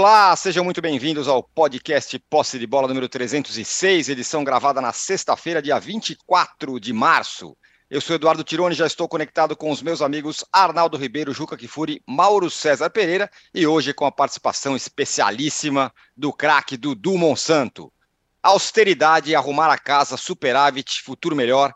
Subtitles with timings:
[0.00, 5.60] Olá, sejam muito bem-vindos ao podcast Posse de Bola número 306, edição gravada na sexta-feira,
[5.60, 7.54] dia 24 de março.
[7.90, 12.02] Eu sou Eduardo Tironi, já estou conectado com os meus amigos Arnaldo Ribeiro, Juca Kifuri,
[12.08, 17.92] Mauro César Pereira e hoje com a participação especialíssima do craque Dudu Monsanto.
[18.42, 21.74] Austeridade, arrumar a casa, superávit, futuro melhor.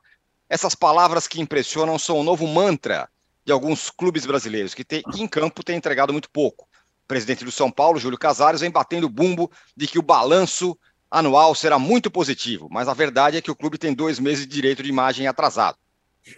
[0.49, 3.07] Essas palavras que impressionam são o novo mantra
[3.45, 6.67] de alguns clubes brasileiros que tem, em campo têm entregado muito pouco.
[7.07, 10.77] Presidente do São Paulo, Júlio Casares, vem batendo bumbo de que o balanço
[11.11, 14.53] anual será muito positivo, mas a verdade é que o clube tem dois meses de
[14.53, 15.79] direito de imagem atrasado.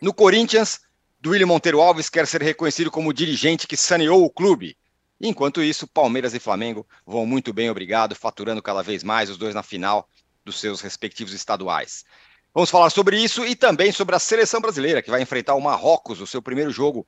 [0.02, 0.80] No Corinthians,
[1.18, 4.76] Duílio Monteiro Alves quer ser reconhecido como dirigente que saneou o clube.
[5.20, 9.54] Enquanto isso, Palmeiras e Flamengo vão muito bem, obrigado, faturando cada vez mais, os dois
[9.54, 10.08] na final
[10.44, 12.04] dos seus respectivos estaduais.
[12.52, 16.20] Vamos falar sobre isso e também sobre a seleção brasileira, que vai enfrentar o Marrocos,
[16.20, 17.06] o seu primeiro jogo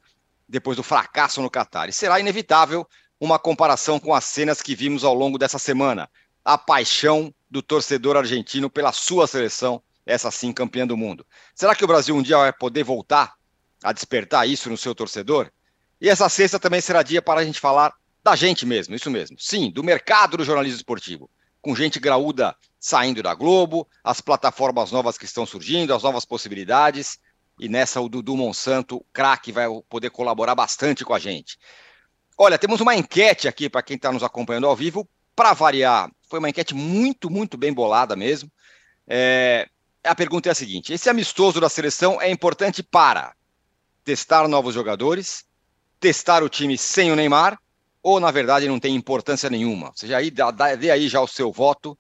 [0.49, 1.89] depois do fracasso no Catar.
[1.89, 2.87] E será inevitável
[3.21, 6.09] uma comparação com as cenas que vimos ao longo dessa semana.
[6.45, 11.25] A paixão do torcedor argentino pela sua seleção essa sim campeã do mundo.
[11.55, 13.35] Será que o Brasil um dia vai poder voltar
[13.83, 15.51] a despertar isso no seu torcedor?
[16.01, 17.93] E essa sexta também será dia para a gente falar
[18.25, 19.37] da gente mesmo, isso mesmo.
[19.39, 21.31] Sim, do mercado do jornalismo esportivo.
[21.61, 27.19] Com gente graúda saindo da Globo, as plataformas novas que estão surgindo, as novas possibilidades.
[27.61, 31.59] E nessa o Dudu Monsanto, craque, vai poder colaborar bastante com a gente.
[32.41, 35.09] Olha, temos uma enquete aqui para quem está nos acompanhando ao vivo.
[35.35, 38.49] Para variar, foi uma enquete muito, muito bem bolada mesmo.
[39.09, 39.69] É,
[40.05, 43.35] a pergunta é a seguinte: esse amistoso da seleção é importante para
[44.05, 45.45] testar novos jogadores,
[45.99, 47.59] testar o time sem o Neymar,
[48.01, 49.91] ou na verdade não tem importância nenhuma?
[49.93, 51.99] Você já aí, dá, dê aí já o seu voto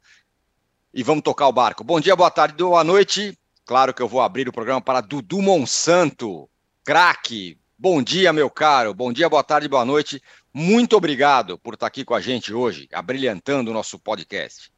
[0.94, 1.82] e vamos tocar o barco.
[1.82, 3.36] Bom dia, boa tarde, boa noite.
[3.66, 6.48] Claro que eu vou abrir o programa para Dudu Monsanto,
[6.84, 7.57] craque.
[7.80, 8.92] Bom dia, meu caro.
[8.92, 10.20] Bom dia, boa tarde, boa noite.
[10.52, 14.72] Muito obrigado por estar aqui com a gente hoje, abrilhantando o nosso podcast.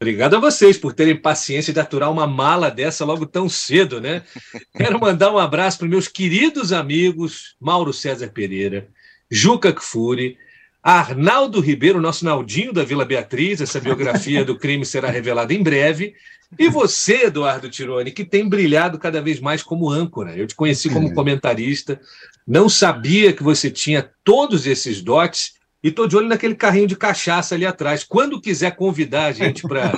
[0.00, 4.24] Obrigado a vocês por terem paciência de aturar uma mala dessa logo tão cedo, né?
[4.76, 8.88] Quero mandar um abraço para meus queridos amigos Mauro César Pereira,
[9.30, 10.36] Juca Kfouri,
[10.82, 16.14] Arnaldo Ribeiro, nosso Naldinho da Vila Beatriz, essa biografia do crime será revelada em breve,
[16.58, 20.36] e você, Eduardo Tironi, que tem brilhado cada vez mais como âncora.
[20.36, 21.14] Eu te conheci como uhum.
[21.14, 22.00] comentarista,
[22.46, 26.96] não sabia que você tinha todos esses dotes e estou de olho naquele carrinho de
[26.96, 28.02] cachaça ali atrás.
[28.02, 29.92] Quando quiser convidar a gente para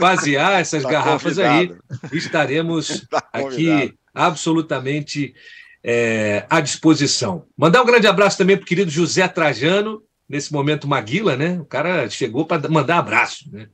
[0.00, 1.78] basear essas tá garrafas convidado.
[2.10, 5.34] aí, estaremos tá aqui absolutamente
[5.82, 7.46] é, à disposição.
[7.56, 11.58] Mandar um grande abraço também para o querido José Trajano, nesse momento Maguila, né?
[11.60, 13.68] O cara chegou para mandar abraço, né?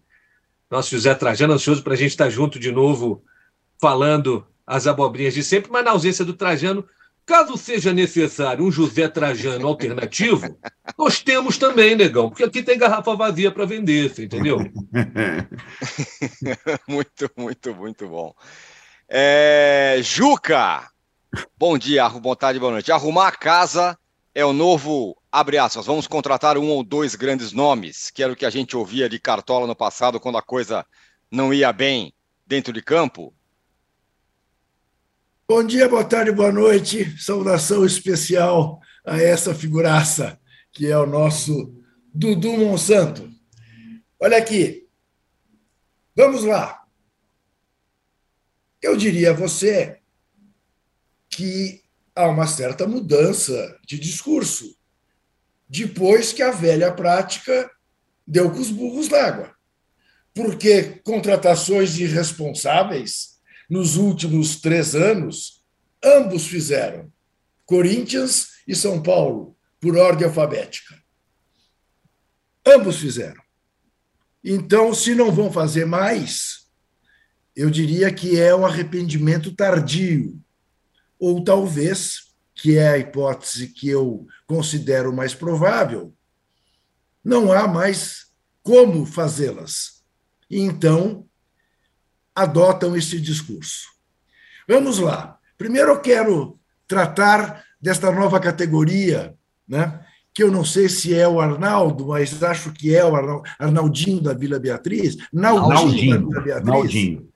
[0.70, 3.22] Nosso José Trajano, ansioso para a gente estar junto de novo,
[3.80, 6.84] falando as abobrinhas de sempre, mas na ausência do Trajano,
[7.26, 10.58] Caso seja necessário um José Trajano alternativo,
[10.98, 14.58] nós temos também, negão, porque aqui tem garrafa vazia para vender, você entendeu?
[16.86, 18.34] muito, muito, muito bom.
[19.08, 20.00] É...
[20.02, 20.86] Juca,
[21.58, 22.92] bom dia, boa tarde, boa noite.
[22.92, 23.98] Arrumar a casa
[24.34, 28.36] é o novo, abre aspas, vamos contratar um ou dois grandes nomes, que era o
[28.36, 30.84] que a gente ouvia de Cartola no passado, quando a coisa
[31.30, 32.12] não ia bem
[32.46, 33.34] dentro de campo.
[35.46, 37.20] Bom dia, boa tarde, boa noite.
[37.20, 40.38] Saudação especial a essa figuraça,
[40.72, 41.74] que é o nosso
[42.12, 43.30] Dudu Monsanto.
[44.20, 44.88] Olha aqui.
[46.16, 46.82] Vamos lá.
[48.80, 50.00] Eu diria a você
[51.34, 51.82] que
[52.14, 54.76] há uma certa mudança de discurso
[55.68, 57.70] depois que a velha prática
[58.26, 59.54] deu com os burros d'água.
[60.32, 65.64] Porque contratações irresponsáveis nos últimos três anos,
[66.02, 67.12] ambos fizeram.
[67.64, 70.94] Corinthians e São Paulo, por ordem alfabética.
[72.66, 73.42] Ambos fizeram.
[74.42, 76.66] Então, se não vão fazer mais,
[77.56, 80.40] eu diria que é um arrependimento tardio.
[81.26, 86.14] Ou talvez, que é a hipótese que eu considero mais provável,
[87.24, 88.26] não há mais
[88.62, 90.04] como fazê-las.
[90.50, 91.26] Então,
[92.34, 93.86] adotam esse discurso.
[94.68, 95.38] Vamos lá.
[95.56, 99.34] Primeiro eu quero tratar desta nova categoria,
[99.66, 100.04] né?
[100.34, 103.16] que eu não sei se é o Arnaldo, mas acho que é o
[103.58, 105.16] Arnaldinho da Vila Beatriz.
[105.32, 106.66] Naldinho, da Vila Beatriz.
[106.66, 107.28] Naldinho.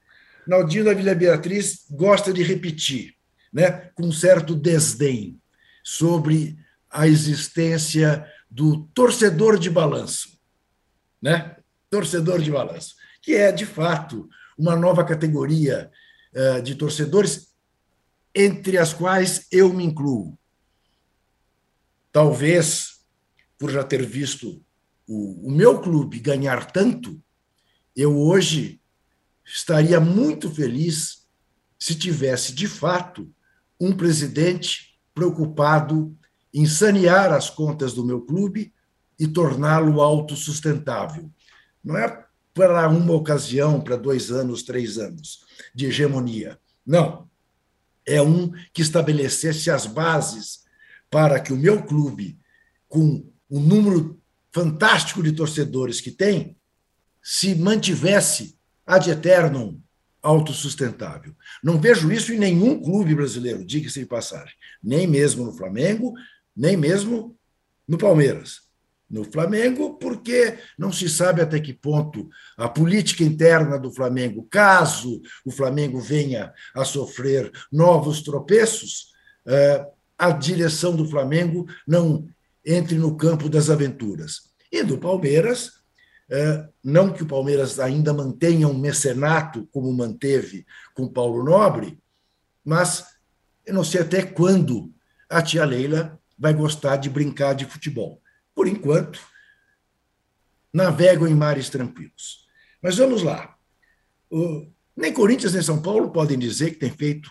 [0.46, 3.14] Naldinho da Vila Beatriz gosta de repetir,
[3.52, 5.40] né, com certo desdém,
[5.82, 6.58] sobre
[6.90, 10.38] a existência do torcedor de balanço.
[11.20, 11.56] Né?
[11.90, 15.90] Torcedor de balanço, que é, de fato, uma nova categoria
[16.34, 17.48] uh, de torcedores,
[18.34, 20.38] entre as quais eu me incluo.
[22.12, 22.98] Talvez
[23.58, 24.62] por já ter visto
[25.06, 27.20] o, o meu clube ganhar tanto,
[27.96, 28.80] eu hoje
[29.44, 31.26] estaria muito feliz
[31.78, 33.32] se tivesse, de fato,
[33.80, 36.16] um presidente preocupado
[36.52, 38.72] em sanear as contas do meu clube
[39.18, 41.30] e torná-lo autossustentável.
[41.82, 45.44] Não é para uma ocasião, para dois anos, três anos
[45.74, 46.58] de hegemonia.
[46.84, 47.28] Não.
[48.06, 50.64] É um que estabelecesse as bases
[51.10, 52.38] para que o meu clube,
[52.88, 54.20] com o número
[54.52, 56.56] fantástico de torcedores que tem,
[57.22, 59.80] se mantivesse ad eternum
[60.22, 61.34] autossustentável.
[61.62, 64.54] Não vejo isso em nenhum clube brasileiro, diga-se de passagem.
[64.82, 66.14] Nem mesmo no Flamengo,
[66.56, 67.36] nem mesmo
[67.86, 68.62] no Palmeiras.
[69.08, 75.22] No Flamengo, porque não se sabe até que ponto a política interna do Flamengo, caso
[75.46, 79.12] o Flamengo venha a sofrer novos tropeços,
[79.46, 79.86] eh,
[80.18, 82.28] a direção do Flamengo não
[82.66, 84.50] entre no campo das aventuras.
[84.70, 85.77] E do Palmeiras,
[86.84, 91.98] não que o Palmeiras ainda mantenha um mecenato como manteve com Paulo Nobre,
[92.64, 93.04] mas
[93.64, 94.92] eu não sei até quando
[95.28, 98.22] a tia Leila vai gostar de brincar de futebol.
[98.54, 99.20] Por enquanto,
[100.72, 102.46] navegam em mares tranquilos.
[102.82, 103.56] Mas vamos lá.
[104.96, 107.30] nem Corinthians nem São Paulo podem dizer que tem feito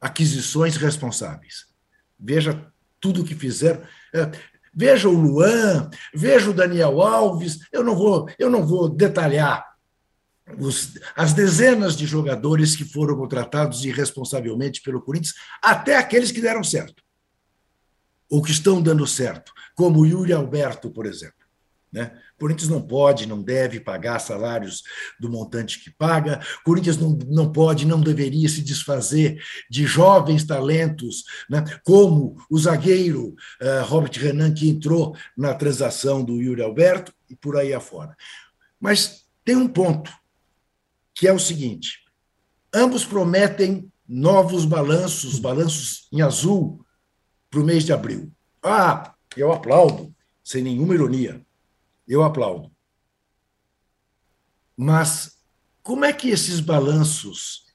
[0.00, 1.66] aquisições responsáveis.
[2.18, 3.82] Veja tudo o que fizeram.
[4.78, 7.60] Veja o Luan, veja o Daniel Alves.
[7.72, 9.64] Eu não vou, eu não vou detalhar
[10.58, 16.62] os, as dezenas de jogadores que foram contratados irresponsavelmente pelo Corinthians, até aqueles que deram
[16.62, 17.02] certo,
[18.30, 21.35] ou que estão dando certo, como o Yuri Alberto, por exemplo.
[21.96, 22.12] Né?
[22.38, 24.82] Corinthians não pode, não deve pagar salários
[25.18, 26.42] do montante que paga.
[26.62, 31.64] Corinthians não, não pode, não deveria se desfazer de jovens talentos, né?
[31.82, 33.28] como o zagueiro
[33.62, 38.14] uh, Robert Renan, que entrou na transação do Yuri Alberto, e por aí afora.
[38.78, 40.12] Mas tem um ponto,
[41.14, 42.00] que é o seguinte:
[42.74, 46.84] ambos prometem novos balanços, balanços em azul,
[47.50, 48.30] para o mês de abril.
[48.62, 50.14] Ah, eu aplaudo,
[50.44, 51.45] sem nenhuma ironia
[52.06, 52.70] eu aplaudo.
[54.76, 55.38] Mas
[55.82, 57.66] como é que esses balanços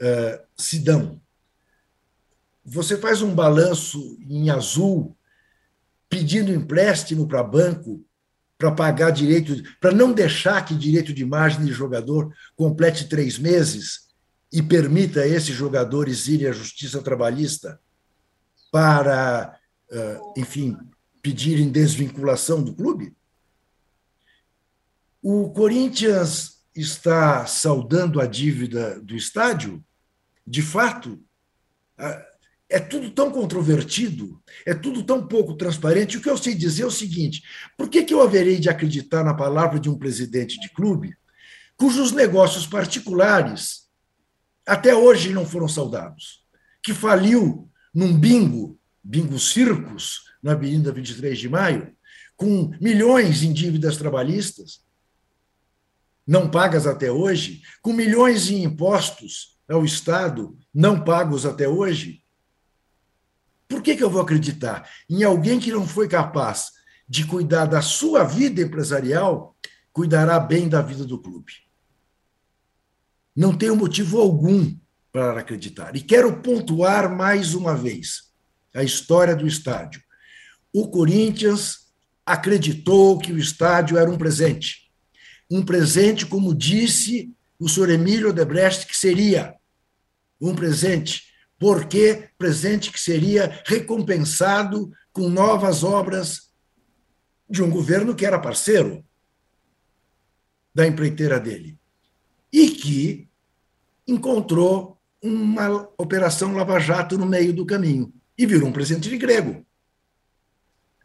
[0.00, 1.20] uh, se dão?
[2.64, 5.16] Você faz um balanço em azul,
[6.08, 8.04] pedindo empréstimo para banco
[8.56, 14.08] para pagar direito, para não deixar que direito de margem de jogador complete três meses
[14.52, 17.80] e permita esses jogadores irem à justiça trabalhista
[18.70, 19.58] para,
[19.90, 20.76] uh, enfim,
[21.20, 23.14] pedirem desvinculação do clube?
[25.26, 29.82] O Corinthians está saudando a dívida do estádio?
[30.46, 31.18] De fato,
[32.68, 36.18] é tudo tão controvertido, é tudo tão pouco transparente.
[36.18, 37.42] O que eu sei dizer é o seguinte:
[37.74, 41.16] por que, eu haverei de acreditar na palavra de um presidente de clube
[41.74, 43.88] cujos negócios particulares
[44.66, 46.44] até hoje não foram saudados,
[46.82, 51.96] que faliu num bingo, bingo circos, na Avenida 23 de Maio,
[52.36, 54.83] com milhões em dívidas trabalhistas,
[56.26, 62.22] não pagas até hoje, com milhões em impostos ao Estado não pagos até hoje?
[63.68, 66.72] Por que, que eu vou acreditar em alguém que não foi capaz
[67.08, 69.56] de cuidar da sua vida empresarial,
[69.92, 71.52] cuidará bem da vida do clube?
[73.36, 74.74] Não tenho motivo algum
[75.12, 75.94] para acreditar.
[75.94, 78.32] E quero pontuar mais uma vez
[78.74, 80.02] a história do estádio.
[80.72, 81.92] O Corinthians
[82.26, 84.83] acreditou que o estádio era um presente
[85.54, 89.54] um presente, como disse o senhor Emílio Odebrecht, que seria
[90.40, 96.50] um presente, porque presente que seria recompensado com novas obras
[97.48, 99.04] de um governo que era parceiro
[100.74, 101.78] da empreiteira dele?
[102.52, 103.28] E que
[104.08, 109.64] encontrou uma operação lava-jato no meio do caminho e virou um presente de grego,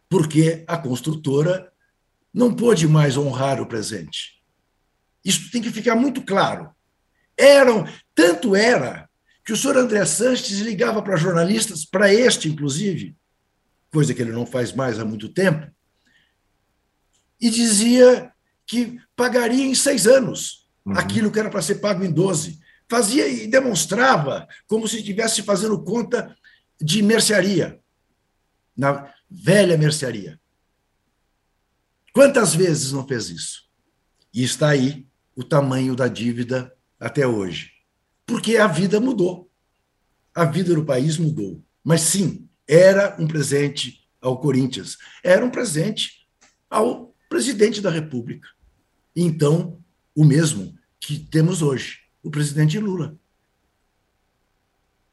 [0.08, 1.72] porque a construtora
[2.34, 4.39] não pôde mais honrar o presente.
[5.24, 6.70] Isso tem que ficar muito claro.
[7.36, 9.08] Eram, tanto era
[9.44, 13.16] que o senhor André Sanches ligava para jornalistas, para este inclusive,
[13.90, 15.70] coisa que ele não faz mais há muito tempo,
[17.40, 18.32] e dizia
[18.66, 20.92] que pagaria em seis anos uhum.
[20.96, 22.60] aquilo que era para ser pago em doze.
[22.88, 26.36] Fazia e demonstrava como se estivesse fazendo conta
[26.80, 27.80] de mercearia,
[28.76, 30.40] na velha mercearia.
[32.12, 33.62] Quantas vezes não fez isso?
[34.32, 37.70] E está aí o tamanho da dívida até hoje.
[38.26, 39.50] Porque a vida mudou.
[40.34, 41.62] A vida no país mudou.
[41.82, 44.96] Mas sim, era um presente ao Corinthians.
[45.24, 46.26] Era um presente
[46.68, 48.48] ao presidente da República.
[49.14, 49.80] Então,
[50.14, 53.18] o mesmo que temos hoje, o presidente Lula.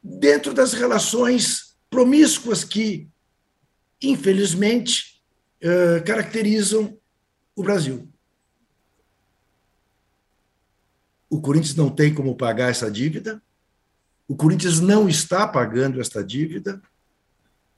[0.03, 3.09] Dentro das relações promíscuas que,
[4.01, 5.21] infelizmente,
[5.61, 6.97] eh, caracterizam
[7.55, 8.07] o Brasil.
[11.29, 13.41] O Corinthians não tem como pagar essa dívida,
[14.27, 16.81] o Corinthians não está pagando esta dívida,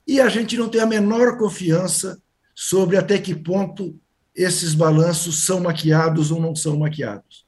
[0.06, 2.20] e a gente não tem a menor confiança
[2.54, 3.98] sobre até que ponto
[4.34, 7.46] esses balanços são maquiados ou não são maquiados.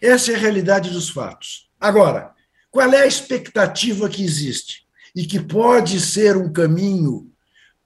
[0.00, 1.70] Essa é a realidade dos fatos.
[1.78, 2.34] Agora,
[2.70, 7.30] qual é a expectativa que existe e que pode ser um caminho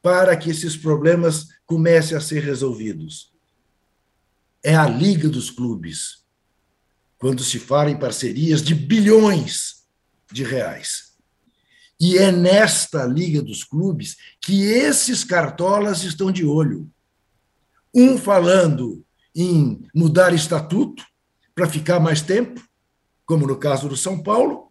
[0.01, 3.33] para que esses problemas comecem a ser resolvidos?
[4.63, 6.24] É a Liga dos Clubes,
[7.25, 9.87] quando se fala em parcerias de bilhões
[10.31, 11.15] de reais.
[11.99, 16.87] E é nesta Liga dos Clubes que esses cartolas estão de olho.
[17.95, 19.03] Um falando
[19.35, 21.03] em mudar estatuto,
[21.55, 22.63] para ficar mais tempo,
[23.25, 24.71] como no caso do São Paulo,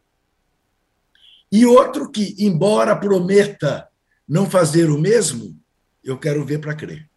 [1.52, 3.90] e outro que, embora prometa
[4.28, 5.60] não fazer o mesmo,
[6.04, 7.10] eu quero ver para crer.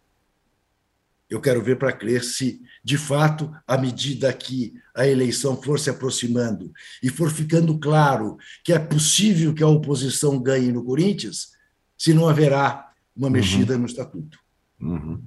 [1.29, 5.89] Eu quero ver para crer se, de fato, à medida que a eleição for se
[5.89, 6.71] aproximando
[7.03, 11.51] e for ficando claro que é possível que a oposição ganhe no Corinthians,
[11.97, 13.33] se não haverá uma uhum.
[13.33, 13.81] mexida uhum.
[13.81, 14.39] no estatuto.
[14.79, 15.21] Uhum.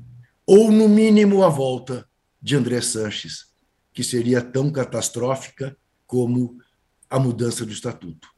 [0.46, 2.08] Ou, no mínimo, a volta
[2.40, 3.50] de André Sanches
[3.92, 5.76] que seria tão catastrófica
[6.06, 6.58] como
[7.08, 8.28] a mudança do estatuto,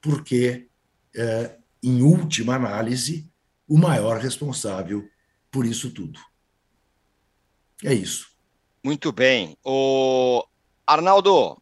[0.00, 0.68] porque,
[1.14, 3.30] é, em última análise,
[3.68, 5.08] o maior responsável
[5.50, 6.18] por isso tudo.
[7.84, 8.28] É isso.
[8.82, 9.56] Muito bem.
[9.64, 10.44] O
[10.86, 11.60] Arnaldo,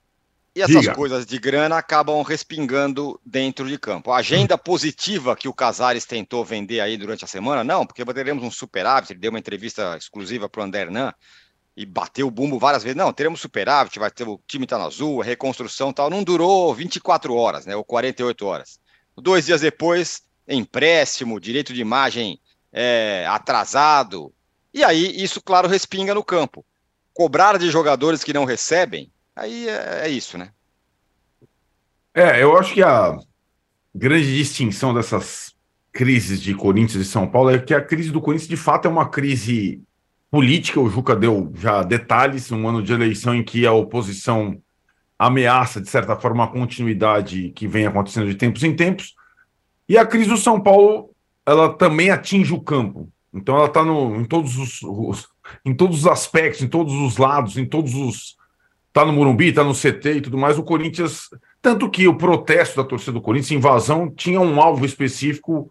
[0.54, 0.94] e essas Diga.
[0.94, 4.10] coisas de grana acabam respingando dentro de campo.
[4.10, 8.42] A agenda positiva que o Casares tentou vender aí durante a semana, não, porque teremos
[8.42, 11.14] um superávit, ele deu uma entrevista exclusiva para o André Hernan,
[11.76, 12.96] e bateu o bumbo várias vezes.
[12.96, 16.10] Não, teremos superávit, vai ter, o time está no azul, a reconstrução tal.
[16.10, 17.76] Não durou 24 horas, né?
[17.76, 18.80] Ou 48 horas.
[19.16, 22.40] Dois dias depois, empréstimo, direito de imagem
[22.72, 24.32] é, atrasado.
[24.72, 26.64] E aí, isso, claro, respinga no campo.
[27.12, 30.50] Cobrar de jogadores que não recebem, aí é, é isso, né?
[32.14, 33.16] É, eu acho que a
[33.94, 35.54] grande distinção dessas
[35.92, 38.90] crises de Corinthians e São Paulo é que a crise do Corinthians, de fato, é
[38.90, 39.82] uma crise
[40.30, 44.60] política, o Juca deu já detalhes, um ano de eleição em que a oposição
[45.18, 49.14] ameaça, de certa forma, a continuidade que vem acontecendo de tempos em tempos.
[49.88, 51.10] E a crise do São Paulo,
[51.44, 53.12] ela também atinge o campo.
[53.32, 55.28] Então ela está em todos os, os,
[55.64, 58.36] em todos os aspectos, em todos os lados, em todos os.
[58.88, 60.58] Está no Morumbi, está no CT e tudo mais.
[60.58, 61.28] O Corinthians.
[61.62, 65.70] Tanto que o protesto da torcida do Corinthians, invasão, tinha um alvo específico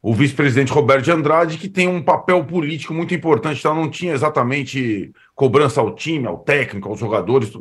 [0.00, 4.12] o vice-presidente Roberto de Andrade, que tem um papel político muito importante, então não tinha
[4.12, 7.52] exatamente cobrança ao time, ao técnico, aos jogadores.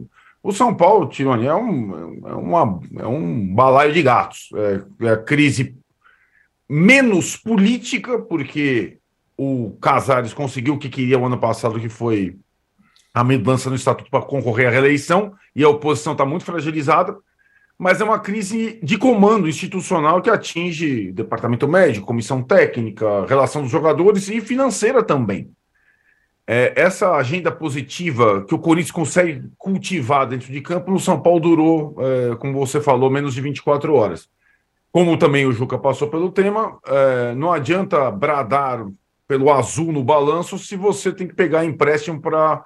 [0.43, 4.49] O São Paulo, Tironi, é um, é, uma, é um balaio de gatos.
[4.55, 5.75] É, é a crise
[6.69, 8.96] menos política, porque
[9.37, 12.37] o Casares conseguiu o que queria o ano passado, que foi
[13.13, 17.15] a mudança no estatuto para concorrer à reeleição, e a oposição está muito fragilizada
[17.77, 23.69] mas é uma crise de comando institucional que atinge departamento médico, comissão técnica, relação dos
[23.69, 25.51] jogadores e financeira também.
[26.49, 31.39] É, essa agenda positiva que o Corinthians consegue cultivar dentro de campo, no São Paulo
[31.41, 34.27] durou, é, como você falou, menos de 24 horas.
[34.91, 38.87] Como também o Juca passou pelo tema, é, não adianta bradar
[39.27, 42.63] pelo azul no balanço se você tem que pegar empréstimo para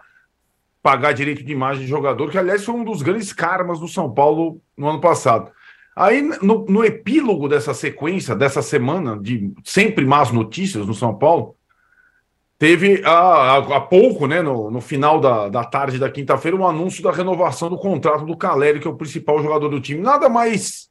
[0.81, 4.11] pagar direito de imagem de jogador, que aliás foi um dos grandes karmas do São
[4.11, 5.51] Paulo no ano passado.
[5.95, 11.55] Aí, no, no epílogo dessa sequência, dessa semana, de sempre más notícias no São Paulo,
[12.57, 17.03] teve há, há pouco, né, no, no final da, da tarde da quinta-feira, um anúncio
[17.03, 19.99] da renovação do contrato do Caleri, que é o principal jogador do time.
[19.99, 20.89] Nada mais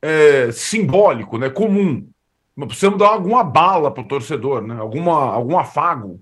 [0.00, 2.06] é, simbólico, né, comum.
[2.64, 6.20] Precisamos dar alguma bala para o torcedor, né, alguma, algum afago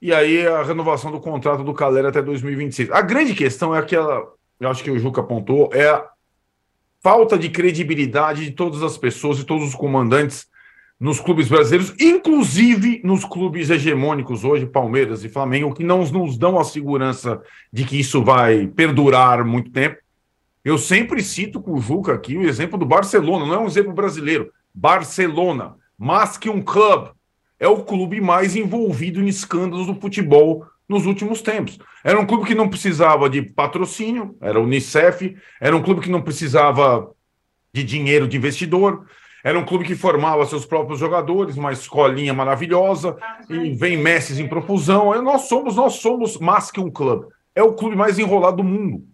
[0.00, 2.90] e aí a renovação do contrato do Calera até 2026.
[2.90, 4.22] A grande questão é aquela,
[4.60, 6.06] eu acho que o Juca apontou, é a
[7.02, 10.46] falta de credibilidade de todas as pessoas e todos os comandantes
[10.98, 16.58] nos clubes brasileiros, inclusive nos clubes hegemônicos hoje, Palmeiras e Flamengo, que não nos dão
[16.58, 19.98] a segurança de que isso vai perdurar muito tempo.
[20.64, 23.92] Eu sempre cito com o Juca aqui o exemplo do Barcelona, não é um exemplo
[23.92, 24.50] brasileiro.
[24.76, 27.10] Barcelona, mais que um clube,
[27.58, 31.78] é o clube mais envolvido em escândalos do futebol nos últimos tempos.
[32.04, 36.10] Era um clube que não precisava de patrocínio, era o Unicef, era um clube que
[36.10, 37.10] não precisava
[37.72, 39.06] de dinheiro de investidor,
[39.46, 43.16] Era um clube que formava seus próprios jogadores, uma escolinha maravilhosa,
[43.48, 45.22] e vem Messi em profusão.
[45.22, 47.26] Nós somos, nós somos mais que um clube.
[47.54, 49.04] É o clube mais enrolado do mundo.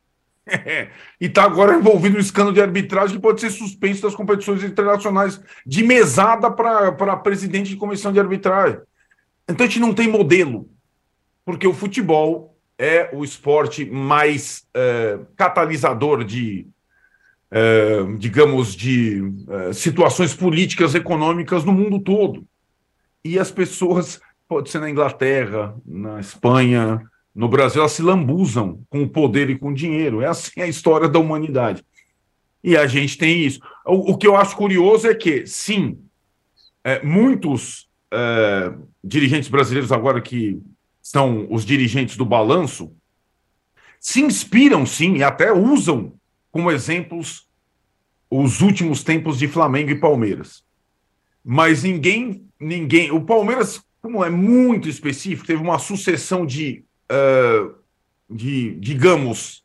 [1.20, 5.40] e está agora envolvido no escândalo de arbitragem que pode ser suspenso das competições internacionais
[5.64, 8.80] de mesada para presidente de comissão de arbitragem.
[9.48, 10.68] Então a gente não tem modelo,
[11.44, 16.66] porque o futebol é o esporte mais é, catalisador de,
[17.50, 22.44] é, digamos, de é, situações políticas, econômicas no mundo todo.
[23.24, 27.00] E as pessoas, pode ser na Inglaterra, na Espanha,
[27.34, 30.20] no Brasil, elas se lambuzam com o poder e com o dinheiro.
[30.20, 31.84] É assim a história da humanidade.
[32.62, 33.60] E a gente tem isso.
[33.86, 35.98] O, o que eu acho curioso é que, sim,
[36.84, 38.72] é, muitos é,
[39.02, 40.60] dirigentes brasileiros, agora que
[41.00, 42.92] são os dirigentes do balanço,
[43.98, 46.12] se inspiram, sim, e até usam
[46.50, 47.48] como exemplos
[48.30, 50.62] os últimos tempos de Flamengo e Palmeiras.
[51.44, 53.10] Mas ninguém, ninguém.
[53.10, 57.74] O Palmeiras, como é muito específico, teve uma sucessão de uh,
[58.28, 59.62] de, digamos,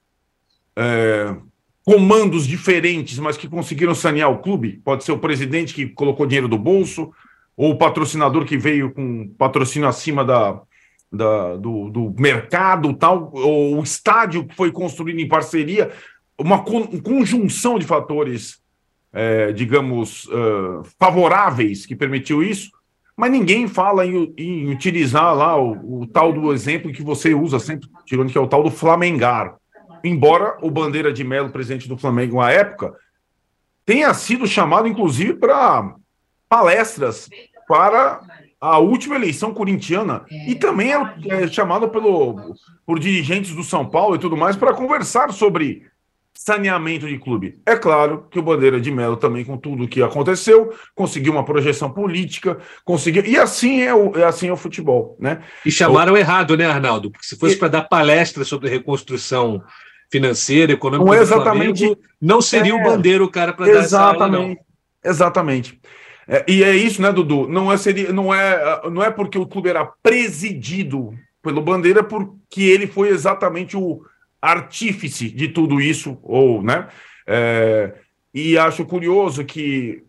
[0.78, 1.42] uh,
[1.86, 4.82] comandos diferentes, mas que conseguiram sanear o clube.
[4.84, 7.14] Pode ser o presidente que colocou dinheiro do bolso,
[7.56, 10.62] ou o patrocinador que veio com patrocínio acima da,
[11.12, 15.92] da do, do, mercado, tal, ou o estádio que foi construído em parceria,
[16.38, 18.62] uma conjunção de fatores,
[19.12, 22.70] é, digamos, uh, favoráveis que permitiu isso.
[23.18, 27.58] Mas ninguém fala em, em utilizar lá o, o, tal do exemplo que você usa
[27.58, 29.56] sempre, tirando que é o tal do Flamengar.
[30.04, 32.94] Embora o Bandeira de Melo, presidente do Flamengo na época,
[33.84, 35.96] tenha sido chamado, inclusive, para
[36.48, 37.28] palestras
[37.68, 38.22] para
[38.62, 42.56] a última eleição corintiana e também é, é chamado pelo,
[42.86, 45.86] por dirigentes do São Paulo e tudo mais para conversar sobre
[46.38, 47.60] saneamento de clube.
[47.66, 51.44] É claro que o Bandeira de Melo também, com tudo o que aconteceu, conseguiu uma
[51.44, 53.26] projeção política, conseguiu.
[53.26, 55.42] E assim é o, é assim é o futebol, né?
[55.66, 56.18] E chamaram o...
[56.18, 57.12] errado, né, Arnaldo?
[57.12, 57.58] Porque se fosse e...
[57.58, 59.62] para dar palestra sobre reconstrução
[60.12, 62.76] financeira, econômica, não é exatamente, Flamengo, não seria é...
[62.76, 64.56] o Bandeira o cara para dar essa aula, não.
[65.04, 65.80] Exatamente.
[66.28, 67.48] É, e é isso, né, Dudu?
[67.48, 72.62] Não é, seria, não, é, não é porque o clube era presidido pelo Bandeira, porque
[72.62, 74.02] ele foi exatamente o
[74.42, 76.88] artífice de tudo isso, ou, né?
[77.26, 77.94] É,
[78.34, 80.04] e acho curioso que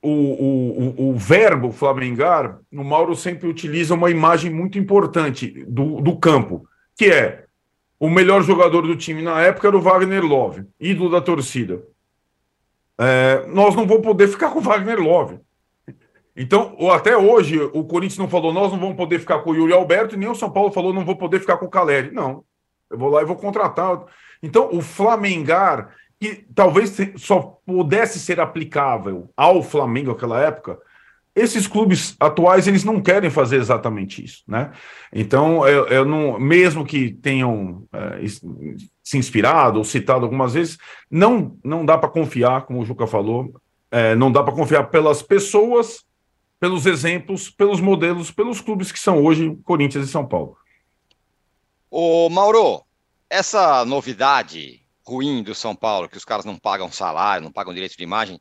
[0.00, 6.16] o, o, o, verbo flamengar, o Mauro sempre utiliza uma imagem muito importante do, do
[6.16, 6.66] campo,
[6.96, 7.44] que é
[8.00, 11.82] o melhor jogador do time na época era o Wagner Love, ídolo da torcida.
[12.98, 15.38] É, nós não vamos poder ficar com o Wagner Love.
[16.34, 19.72] Então, até hoje, o Corinthians não falou, nós não vamos poder ficar com o Yuri
[19.72, 22.10] Alberto, nem o São Paulo falou, não vou poder ficar com o Caleri.
[22.10, 22.42] Não.
[22.92, 24.04] Eu vou lá e vou contratar.
[24.42, 30.78] Então, o Flamengar, que talvez só pudesse ser aplicável ao Flamengo naquela época,
[31.34, 34.70] esses clubes atuais eles não querem fazer exatamente isso, né?
[35.12, 38.20] Então, eu, eu não, mesmo que tenham é,
[39.02, 40.76] se inspirado ou citado algumas vezes,
[41.10, 43.50] não não dá para confiar, como o Juca falou,
[43.90, 46.04] é, não dá para confiar pelas pessoas,
[46.60, 50.56] pelos exemplos, pelos modelos, pelos clubes que são hoje Corinthians e São Paulo.
[51.94, 52.82] Ô, Mauro,
[53.28, 57.98] essa novidade ruim do São Paulo, que os caras não pagam salário, não pagam direito
[57.98, 58.40] de imagem,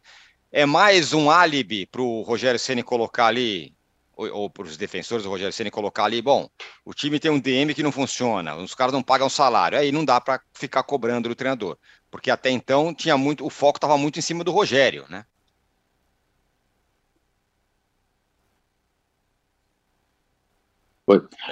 [0.54, 3.76] é mais um álibi para o Rogério Ceni colocar ali,
[4.16, 6.48] ou, ou para os defensores do Rogério Ceni colocar ali, bom,
[6.86, 10.06] o time tem um DM que não funciona, os caras não pagam salário, aí não
[10.06, 11.78] dá para ficar cobrando do treinador,
[12.10, 15.26] porque até então tinha muito, o foco estava muito em cima do Rogério, né?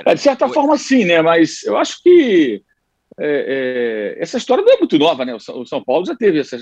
[0.06, 1.22] É, de certa forma, sim, né?
[1.22, 2.63] Mas eu acho que
[3.19, 5.36] é, é, essa história não é muito nova, né?
[5.36, 6.58] O São Paulo já teve esse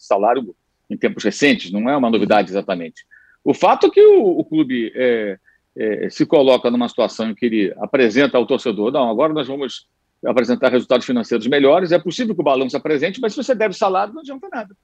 [0.00, 0.54] salário
[0.88, 3.04] em tempos recentes, não é uma novidade exatamente.
[3.42, 5.38] O fato é que o, o clube é,
[5.76, 9.88] é, se coloca numa situação em que ele apresenta ao torcedor: não, agora nós vamos
[10.26, 11.92] apresentar resultados financeiros melhores.
[11.92, 14.76] É possível que o balanço apresente, mas se você deve salário, não adianta nada.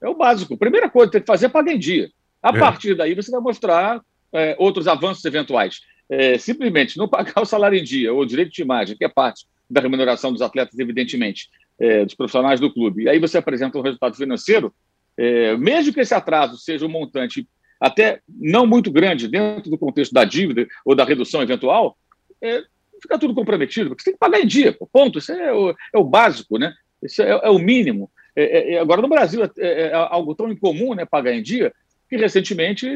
[0.00, 0.54] É o básico.
[0.54, 2.08] A primeira coisa que tem que fazer é pagar em dia.
[2.42, 2.58] A é.
[2.58, 4.00] partir daí, você vai mostrar
[4.58, 8.62] outros avanços eventuais é, simplesmente não pagar o salário em dia ou o direito de
[8.62, 13.08] imagem, que é parte da remuneração dos atletas, evidentemente, é, dos profissionais do clube, e
[13.08, 14.74] aí você apresenta um resultado financeiro,
[15.16, 17.46] é, mesmo que esse atraso seja um montante
[17.80, 21.96] até não muito grande dentro do contexto da dívida ou da redução eventual,
[22.40, 22.62] é,
[23.00, 25.18] fica tudo comprometido, porque você tem que pagar em dia, ponto.
[25.18, 26.72] Isso é o, é o básico, né?
[27.02, 28.10] Isso é, é o mínimo.
[28.80, 31.72] Agora, no Brasil, é, algo tão incomum, né, pagar em dia,
[32.08, 32.88] que recentemente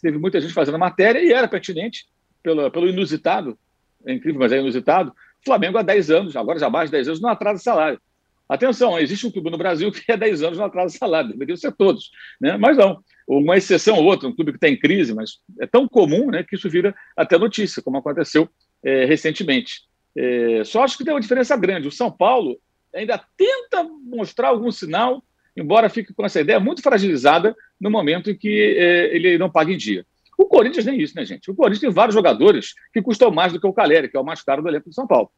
[0.00, 2.06] teve muita gente fazendo matéria e era pertinente
[2.42, 3.58] pelo, pelo inusitado,
[4.06, 5.12] é incrível, mas é inusitado,
[5.44, 8.00] Flamengo há 10 anos, agora já mais de 10 anos, não atrasa salário.
[8.48, 11.56] Atenção, existe um clube no Brasil que é 10 anos no atraso de salário, deveriam
[11.56, 12.56] ser todos, né?
[12.56, 13.02] mas não.
[13.26, 16.42] Uma exceção ou outra, um clube que está em crise, mas é tão comum né,
[16.42, 18.48] que isso vira até notícia, como aconteceu
[18.82, 19.82] é, recentemente.
[20.16, 21.88] É, só acho que tem uma diferença grande.
[21.88, 22.58] O São Paulo
[22.94, 25.24] ainda tenta mostrar algum sinal,
[25.56, 29.72] embora fique com essa ideia muito fragilizada no momento em que é, ele não paga
[29.72, 30.04] em dia.
[30.38, 31.50] O Corinthians nem isso, né, gente?
[31.50, 34.24] O Corinthians tem vários jogadores que custam mais do que o Caleri, que é o
[34.24, 35.30] mais caro do elenco do São Paulo.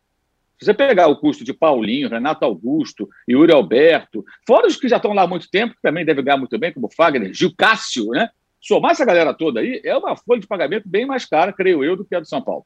[0.58, 4.96] Se você pegar o custo de Paulinho, Renato Augusto, Yuri Alberto, fora os que já
[4.96, 8.10] estão lá há muito tempo, que também devem ganhar muito bem, como Fagner, Gil Cássio,
[8.10, 8.30] né?
[8.60, 11.96] Somar essa galera toda aí é uma folha de pagamento bem mais cara, creio eu,
[11.96, 12.64] do que a do São Paulo.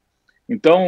[0.48, 0.80] Então,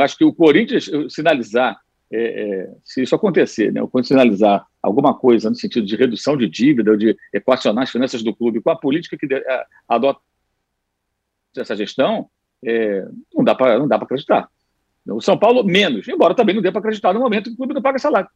[0.00, 1.78] acho que o Corinthians sinalizar,
[2.10, 6.36] é, é, se isso acontecer, né, o Corinthians sinalizar alguma coisa no sentido de redução
[6.36, 9.26] de dívida ou de equacionar as finanças do clube com a política que
[9.88, 10.20] adota
[11.60, 12.28] essa gestão,
[12.64, 14.48] é, não dá para acreditar.
[15.08, 17.74] O São Paulo, menos, embora também não dê para acreditar no momento que o clube
[17.74, 18.28] não paga salário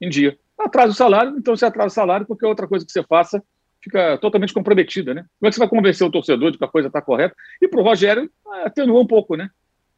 [0.00, 0.36] em dia.
[0.58, 3.42] Atrasa o salário, então você atrasa o salário, qualquer outra coisa que você faça
[3.80, 5.24] fica totalmente comprometida, né?
[5.38, 7.34] Como é que você vai convencer o torcedor de que a coisa está correta?
[7.60, 8.30] E para o Rogério,
[8.64, 9.50] atenuou um pouco, né?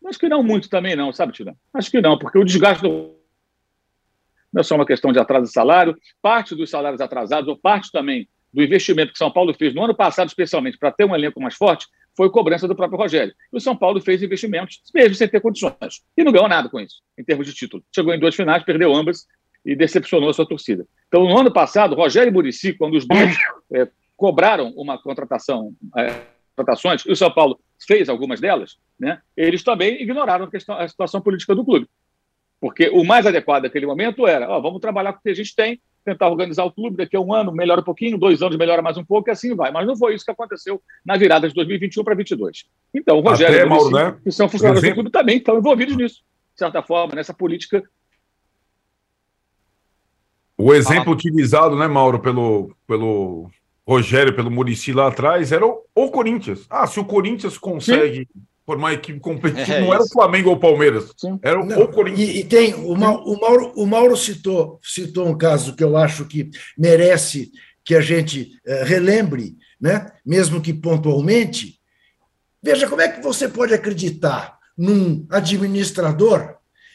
[0.07, 1.55] Acho que não muito também, não, sabe, Tirão?
[1.73, 3.15] Acho que não, porque o desgaste do...
[4.53, 7.91] não é só uma questão de atraso de salário, parte dos salários atrasados, ou parte
[7.91, 11.41] também do investimento que São Paulo fez no ano passado, especialmente para ter um elenco
[11.41, 13.35] mais forte, foi cobrança do próprio Rogério.
[13.53, 16.03] E o São Paulo fez investimentos, mesmo sem ter condições.
[16.17, 17.83] E não ganhou nada com isso, em termos de título.
[17.95, 19.27] Chegou em duas finais, perdeu ambas
[19.65, 20.87] e decepcionou a sua torcida.
[21.09, 23.37] Então, no ano passado, Rogério e Murici, quando os dois
[23.73, 26.23] é, cobraram uma contratação, é,
[26.55, 30.87] contratações, e o São Paulo fez algumas delas, né, eles também ignoraram a, questão, a
[30.87, 31.89] situação política do clube.
[32.61, 35.55] Porque o mais adequado naquele momento era: ó, vamos trabalhar com o que a gente
[35.55, 38.83] tem, tentar organizar o clube, daqui a um ano melhora um pouquinho, dois anos melhora
[38.83, 39.73] mais um pouco, e assim vai.
[39.73, 42.65] Mas não foi isso que aconteceu na virada de 2021 para 2022.
[42.95, 44.17] Então, o Rogério Até, Mauro, né?
[44.23, 46.17] que são funcionários do clube, também estão envolvidos nisso,
[46.53, 47.83] de certa forma, nessa política.
[50.57, 51.15] O exemplo ah.
[51.17, 53.51] utilizado, né, Mauro, pelo, pelo
[53.87, 56.67] Rogério, pelo Murici lá atrás, era o, o Corinthians.
[56.71, 58.29] Ah, se o Corinthians consegue.
[58.33, 59.79] Sim por uma equipe competitiva.
[59.79, 61.11] É não era o Flamengo ou o Palmeiras,
[61.43, 62.29] era o, não, Corinthians.
[62.29, 66.25] E, e, tem, o, o, Mauro, o Mauro citou, citou um caso que eu acho
[66.27, 67.51] que merece
[67.85, 70.11] que a gente uh, relembre, né?
[70.25, 71.79] mesmo que pontualmente.
[72.63, 76.54] Veja, como é que você pode acreditar num administrador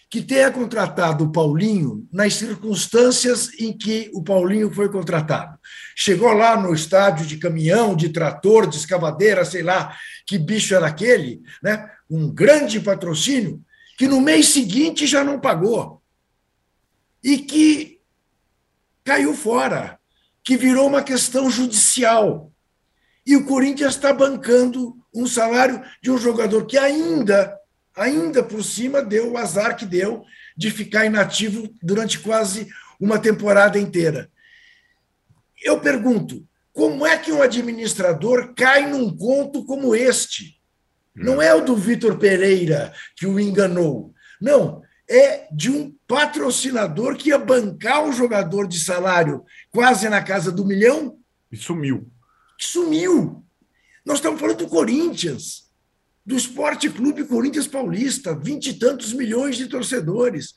[0.10, 5.58] que tenha contratado o Paulinho nas circunstâncias em que o Paulinho foi contratado.
[5.96, 9.96] Chegou lá no estádio de caminhão, de trator, de escavadeira, sei lá
[10.26, 11.92] que bicho era aquele, né?
[12.08, 13.64] um grande patrocínio,
[13.98, 16.02] que no mês seguinte já não pagou.
[17.24, 18.00] E que
[19.04, 20.00] caiu fora,
[20.44, 22.52] que virou uma questão judicial.
[23.26, 27.59] E o Corinthians está bancando um salário de um jogador que ainda
[28.00, 30.24] ainda por cima deu o azar que deu
[30.56, 32.68] de ficar inativo durante quase
[33.00, 34.32] uma temporada inteira.
[35.62, 40.60] Eu pergunto, como é que um administrador cai num conto como este?
[41.14, 44.14] Não é o do Vitor Pereira que o enganou.
[44.42, 50.52] Não, é de um patrocinador que ia bancar um jogador de salário quase na casa
[50.52, 51.18] do milhão.
[51.52, 52.10] E sumiu.
[52.58, 53.44] Sumiu.
[54.06, 55.69] Nós estamos falando do Corinthians
[56.30, 60.54] do Esporte Clube Corinthians Paulista, vinte e tantos milhões de torcedores,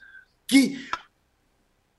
[0.47, 0.87] que,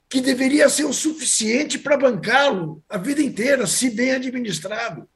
[0.07, 5.09] que deveria ser o suficiente para bancá-lo a vida inteira, se bem administrado.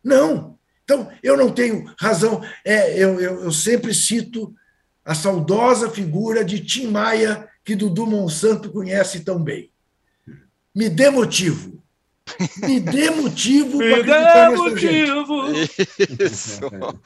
[0.00, 0.56] Não.
[0.84, 2.40] Então, eu não tenho razão.
[2.64, 4.54] É, eu, eu, eu sempre cito
[5.04, 9.72] a saudosa figura de Tim Maia, que Dudu Monsanto conhece tão bem.
[10.72, 11.82] Me dê motivo
[12.62, 15.44] me dê motivo Me dê motivo.
[16.20, 16.60] Isso.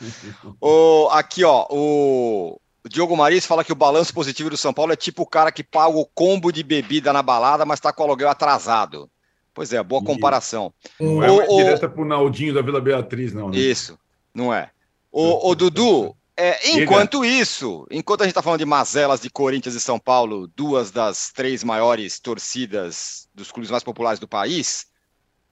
[0.60, 4.96] o, aqui, ó, o Diogo Maris fala que o balanço positivo do São Paulo é
[4.96, 8.06] tipo o cara que paga o combo de bebida na balada, mas está com o
[8.06, 9.10] aluguel atrasado.
[9.52, 10.72] Pois é, boa comparação.
[10.98, 13.50] Não é o, direta pro Naldinho da Vila Beatriz, não.
[13.50, 13.58] Né?
[13.58, 13.98] Isso,
[14.34, 14.70] não é.
[15.12, 19.74] O, o Dudu, é, enquanto isso, enquanto a gente está falando de mazelas de Corinthians
[19.74, 24.86] e São Paulo, duas das três maiores torcidas dos clubes mais populares do país,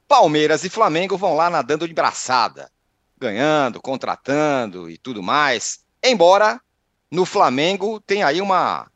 [0.08, 2.72] Palmeiras e Flamengo vão lá nadando de braçada,
[3.18, 5.84] ganhando, contratando e tudo mais.
[6.02, 6.58] Embora
[7.10, 8.90] no Flamengo tem aí uma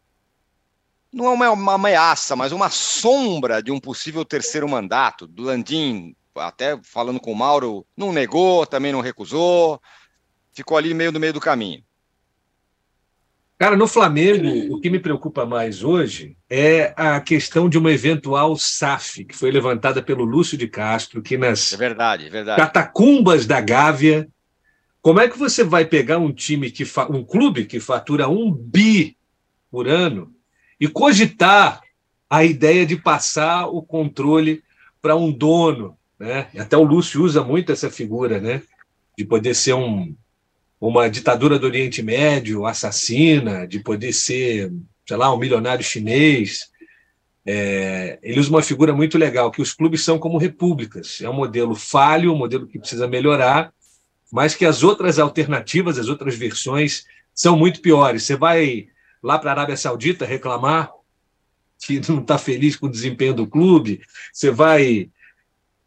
[1.12, 5.26] não é uma, ameaça, mas uma sombra de um possível terceiro mandato.
[5.26, 9.78] Do Landim, até falando com o Mauro, não negou, também não recusou,
[10.54, 11.84] ficou ali meio no meio do caminho.
[13.62, 18.56] Cara, no Flamengo, o que me preocupa mais hoje é a questão de uma eventual
[18.56, 22.60] SAF, que foi levantada pelo Lúcio de Castro, que nas é verdade, é verdade.
[22.60, 24.26] catacumbas da Gávea.
[25.00, 29.16] Como é que você vai pegar um time que um clube que fatura um bi
[29.70, 30.34] por ano
[30.80, 31.82] e cogitar
[32.28, 34.60] a ideia de passar o controle
[35.00, 35.96] para um dono.
[36.18, 36.48] Né?
[36.58, 38.60] Até o Lúcio usa muito essa figura, né?
[39.16, 40.16] de poder ser um,
[40.88, 44.72] uma ditadura do Oriente Médio assassina, de poder ser,
[45.06, 46.72] sei lá, um milionário chinês.
[47.46, 51.20] É, ele usa uma figura muito legal, que os clubes são como repúblicas.
[51.22, 53.72] É um modelo falho, um modelo que precisa melhorar,
[54.32, 58.24] mas que as outras alternativas, as outras versões, são muito piores.
[58.24, 58.88] Você vai
[59.22, 60.90] lá para a Arábia Saudita reclamar
[61.86, 64.00] que não está feliz com o desempenho do clube,
[64.32, 65.10] você vai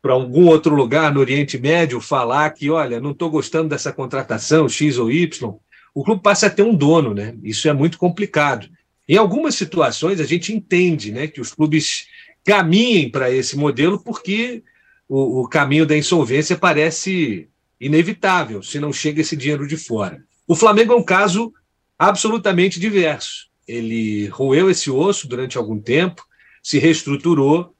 [0.05, 4.69] para algum outro lugar no Oriente Médio falar que, olha, não estou gostando dessa contratação
[4.69, 5.51] X ou Y,
[5.95, 7.35] o clube passa a ter um dono, né?
[7.41, 8.69] Isso é muito complicado.
[9.09, 12.05] Em algumas situações a gente entende, né, que os clubes
[12.43, 14.61] caminhem para esse modelo porque
[15.09, 17.49] o, o caminho da insolvência parece
[17.81, 20.23] inevitável se não chega esse dinheiro de fora.
[20.47, 21.51] O Flamengo é um caso
[21.97, 23.47] absolutamente diverso.
[23.67, 26.23] Ele roeu esse osso durante algum tempo,
[26.61, 27.74] se reestruturou,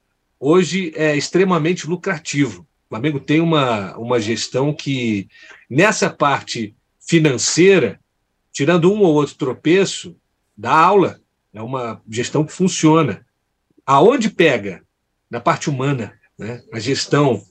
[0.46, 2.62] hoje é extremamente lucrativo.
[2.86, 5.28] O Flamengo tem uma, uma gestão que,
[5.68, 8.00] nessa parte financeira,
[8.54, 10.16] tirando um ou outro tropeço,
[10.56, 11.20] dá aula.
[11.52, 13.26] É uma gestão que funciona.
[13.84, 14.84] Aonde pega?
[15.32, 16.14] Na parte humana.
[16.38, 16.62] Né?
[16.72, 17.44] A gestão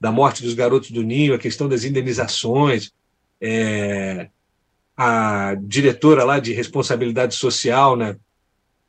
[0.00, 2.92] da morte dos garotos do Ninho, a questão das indenizações,
[3.40, 4.30] é,
[4.96, 8.16] a diretora lá de responsabilidade social na,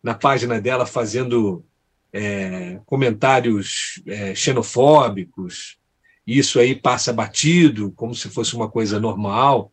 [0.01, 1.65] na página dela fazendo
[2.11, 5.77] é, comentários é, xenofóbicos,
[6.25, 9.71] isso aí passa batido, como se fosse uma coisa normal.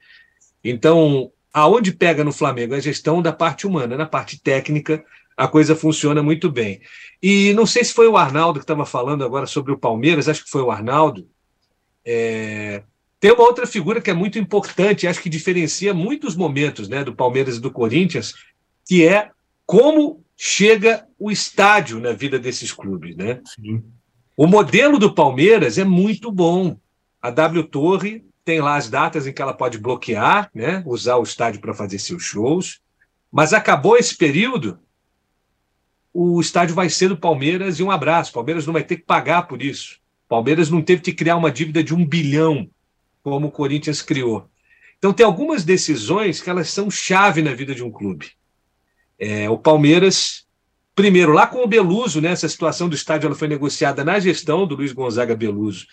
[0.64, 5.04] Então, aonde pega no Flamengo é a gestão da parte humana, na parte técnica,
[5.36, 6.80] a coisa funciona muito bem.
[7.22, 10.44] E não sei se foi o Arnaldo que estava falando agora sobre o Palmeiras, acho
[10.44, 11.28] que foi o Arnaldo.
[12.04, 12.82] É...
[13.20, 17.14] Tem uma outra figura que é muito importante, acho que diferencia muitos momentos né, do
[17.14, 18.34] Palmeiras e do Corinthians,
[18.86, 19.30] que é
[19.66, 23.16] como chega o estádio na vida desses clubes.
[23.16, 23.40] Né?
[23.44, 23.84] Sim.
[24.36, 26.78] O modelo do Palmeiras é muito bom.
[27.20, 30.82] A W Torre tem lá as datas em que ela pode bloquear, né?
[30.86, 32.80] usar o estádio para fazer seus shows.
[33.32, 34.78] Mas acabou esse período,
[36.18, 38.30] o estádio vai ser do Palmeiras e um abraço.
[38.30, 39.98] O Palmeiras não vai ter que pagar por isso.
[40.24, 42.70] O Palmeiras não teve que criar uma dívida de um bilhão,
[43.22, 44.48] como o Corinthians criou.
[44.96, 48.30] Então, tem algumas decisões que elas são chave na vida de um clube.
[49.18, 50.45] É, o Palmeiras,
[50.96, 54.66] primeiro, lá com o Beluso, né, essa situação do estádio ela foi negociada na gestão
[54.66, 55.86] do Luiz Gonzaga Beluso.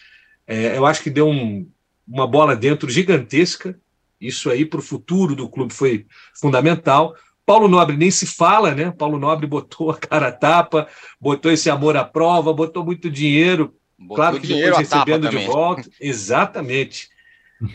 [0.48, 1.70] É, eu acho que deu um,
[2.08, 3.78] uma bola dentro gigantesca.
[4.20, 6.06] Isso aí para o futuro do clube foi
[6.39, 7.13] fundamental.
[7.46, 8.92] Paulo Nobre nem se fala, né?
[8.92, 10.88] Paulo Nobre botou a cara a tapa,
[11.20, 13.76] botou esse amor à prova, botou muito dinheiro.
[14.00, 15.89] Botou claro que depois recebendo de volta.
[16.00, 17.10] Exatamente.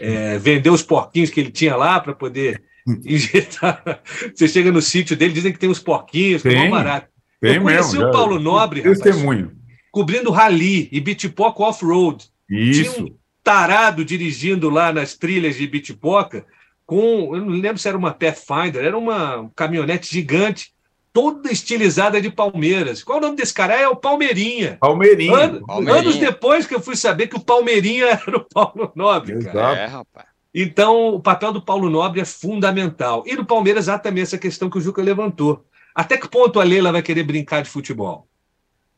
[0.01, 2.63] É, vendeu os porquinhos que ele tinha lá para poder
[3.05, 4.01] injetar.
[4.35, 7.18] Você chega no sítio dele, dizem que tem uns porquinhos, que é barato.
[7.41, 9.47] Tem Eu conheci mesmo, o Paulo Nobre, testemunho.
[9.47, 9.59] Rapaz,
[9.91, 12.27] cobrindo rally e Bitpoca off-road.
[12.49, 12.95] Isso.
[12.95, 16.45] Tinha um tarado dirigindo lá nas trilhas de Bitpoca
[16.85, 20.73] com, eu não lembro se era uma Pathfinder, era uma caminhonete gigante,
[21.13, 23.03] toda estilizada de Palmeiras.
[23.03, 23.75] Qual o nome desse cara?
[23.75, 24.79] É o Palmeirinha.
[24.81, 25.37] Palmeirinha.
[25.37, 26.01] An Palmeirinha.
[26.01, 29.57] Anos depois que eu fui saber que o Palmeirinha era o Paulo Nobre, Exato.
[29.57, 29.79] cara.
[29.79, 30.27] É, rapaz.
[30.55, 33.23] Então, o papel do Paulo Nobre é fundamental.
[33.27, 35.65] E no Palmeiras há também essa questão que o Juca levantou.
[35.95, 38.29] Até que ponto a Leila vai querer brincar de futebol?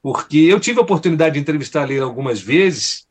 [0.03, 3.07] Porque eu tive a oportunidade de entrevistar a Leila algumas vezes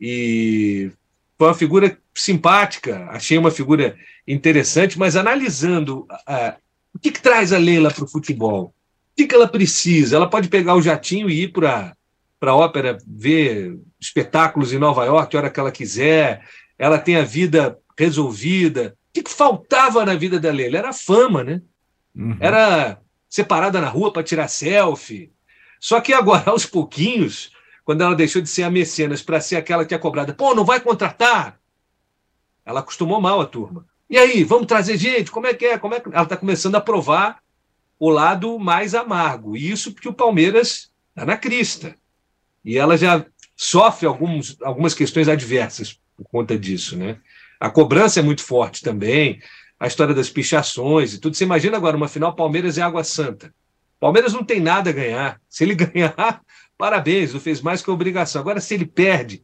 [0.00, 0.90] e
[1.38, 6.06] foi uma figura simpática, achei uma figura interessante, mas analisando
[6.94, 10.16] o que, que, traz a Leila para o futebol, o que, que ela precisa?
[10.16, 11.96] Ela pode pegar o jatinho e ir para
[12.40, 16.44] a ópera ver espetáculos em Nova York a hora que ela quiser,
[16.78, 18.96] ela tem a vida resolvida.
[19.10, 20.78] O que, que faltava na vida da Leila?
[20.78, 21.62] Era fama, né?
[22.14, 22.36] Uhum.
[22.40, 22.98] Era
[23.32, 25.32] separada na rua para tirar selfie.
[25.80, 27.50] Só que agora, aos pouquinhos,
[27.82, 30.66] quando ela deixou de ser a mecenas para ser aquela que é cobrada, pô, não
[30.66, 31.58] vai contratar?
[32.62, 33.86] Ela acostumou mal a turma.
[34.08, 35.30] E aí, vamos trazer gente?
[35.30, 35.78] Como é que é?
[35.78, 36.10] Como é que...
[36.10, 37.40] Ela está começando a provar
[37.98, 39.56] o lado mais amargo.
[39.56, 41.96] E isso porque o Palmeiras está na crista.
[42.62, 43.24] E ela já
[43.56, 47.18] sofre alguns, algumas questões adversas por conta disso, né?
[47.58, 49.40] A cobrança é muito forte também,
[49.82, 51.36] a história das pichações e tudo.
[51.36, 53.52] Você imagina agora uma final Palmeiras e Água Santa.
[53.98, 55.40] Palmeiras não tem nada a ganhar.
[55.48, 56.40] Se ele ganhar,
[56.78, 58.40] parabéns, não fez mais que obrigação.
[58.40, 59.42] Agora, se ele perde,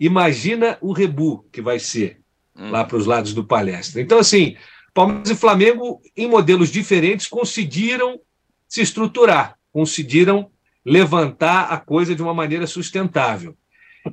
[0.00, 2.18] imagina o rebu que vai ser
[2.56, 2.72] hum.
[2.72, 4.00] lá para os lados do palestra.
[4.00, 4.56] Então, assim,
[4.92, 8.18] Palmeiras e Flamengo, em modelos diferentes, conseguiram
[8.66, 10.50] se estruturar, conseguiram
[10.84, 13.56] levantar a coisa de uma maneira sustentável.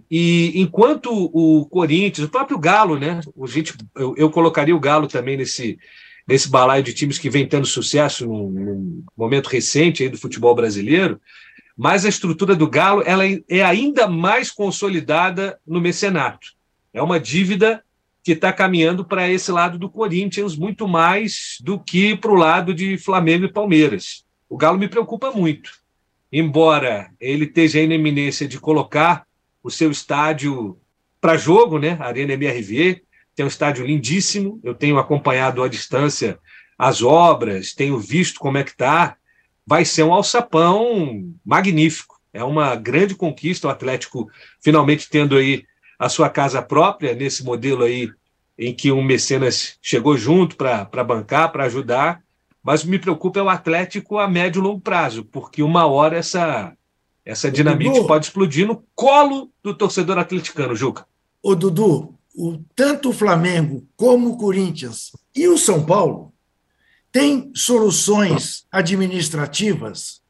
[0.10, 3.22] E enquanto o Corinthians, o próprio Galo, né?
[3.42, 5.78] A gente, eu, eu colocaria o Galo também nesse,
[6.28, 10.56] nesse balaio de times que vem tendo sucesso num, num momento recente aí do futebol
[10.56, 11.20] brasileiro.
[11.78, 16.48] mas a estrutura do Galo ela é ainda mais consolidada no mecenato.
[16.94, 17.84] É uma dívida
[18.24, 22.74] que está caminhando para esse lado do Corinthians muito mais do que para o lado
[22.74, 24.26] de Flamengo e Palmeiras.
[24.50, 25.72] O Galo me preocupa muito.
[26.32, 29.28] Embora ele esteja na iminência de colocar
[29.66, 30.80] o seu estádio
[31.20, 31.98] para jogo, né?
[32.00, 33.02] Arena MRV,
[33.36, 34.60] tem um estádio lindíssimo.
[34.64, 36.38] Eu tenho acompanhado à distância
[36.78, 39.18] as obras, tenho visto como é que está.
[39.66, 42.22] Vai ser um alçapão magnífico.
[42.32, 44.30] É uma grande conquista o Atlético
[44.62, 45.66] finalmente tendo aí
[45.98, 48.12] a sua casa própria nesse modelo aí
[48.60, 52.22] em que um mecenas chegou junto para bancar, para ajudar.
[52.62, 56.72] Mas me preocupa é o Atlético a médio e longo prazo, porque uma hora essa,
[57.26, 61.08] essa dinamite Dudu, pode explodir no colo do torcedor atleticano, Juca.
[61.42, 66.32] Ô, Dudu, o, tanto o Flamengo como o Corinthians e o São Paulo
[67.12, 70.22] têm soluções administrativas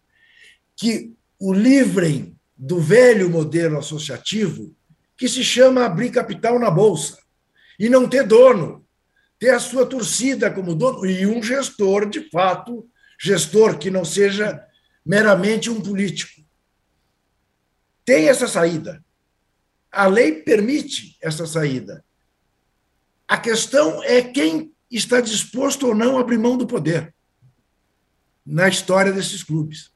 [0.78, 4.74] que o livrem do velho modelo associativo
[5.18, 7.18] que se chama abrir capital na Bolsa
[7.80, 8.86] e não ter dono,
[9.40, 12.88] ter a sua torcida como dono e um gestor, de fato,
[13.20, 14.62] gestor que não seja
[15.06, 16.35] meramente um político.
[18.06, 19.04] Tem essa saída.
[19.92, 22.06] A lei permite essa saída.
[23.28, 27.14] A questão é quem está disposto ou não a abrir mão do poder
[28.46, 29.92] na história desses clubes.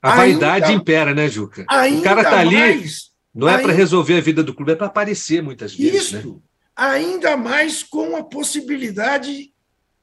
[0.00, 1.62] A vaidade ainda, impera, né, Juca?
[1.62, 4.86] O cara está ali, mais, não é para resolver a vida do clube, é para
[4.86, 6.06] aparecer muitas vezes.
[6.06, 6.16] Isso.
[6.16, 6.40] Né?
[6.74, 9.52] Ainda mais com a possibilidade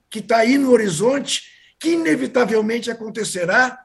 [0.07, 1.43] que está aí no horizonte,
[1.79, 3.83] que inevitavelmente acontecerá,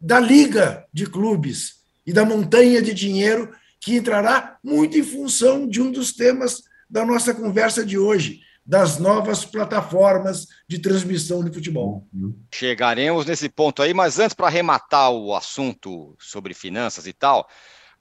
[0.00, 5.80] da liga de clubes e da montanha de dinheiro que entrará muito em função de
[5.80, 12.06] um dos temas da nossa conversa de hoje, das novas plataformas de transmissão de futebol.
[12.52, 17.48] Chegaremos nesse ponto aí, mas antes para arrematar o assunto sobre finanças e tal,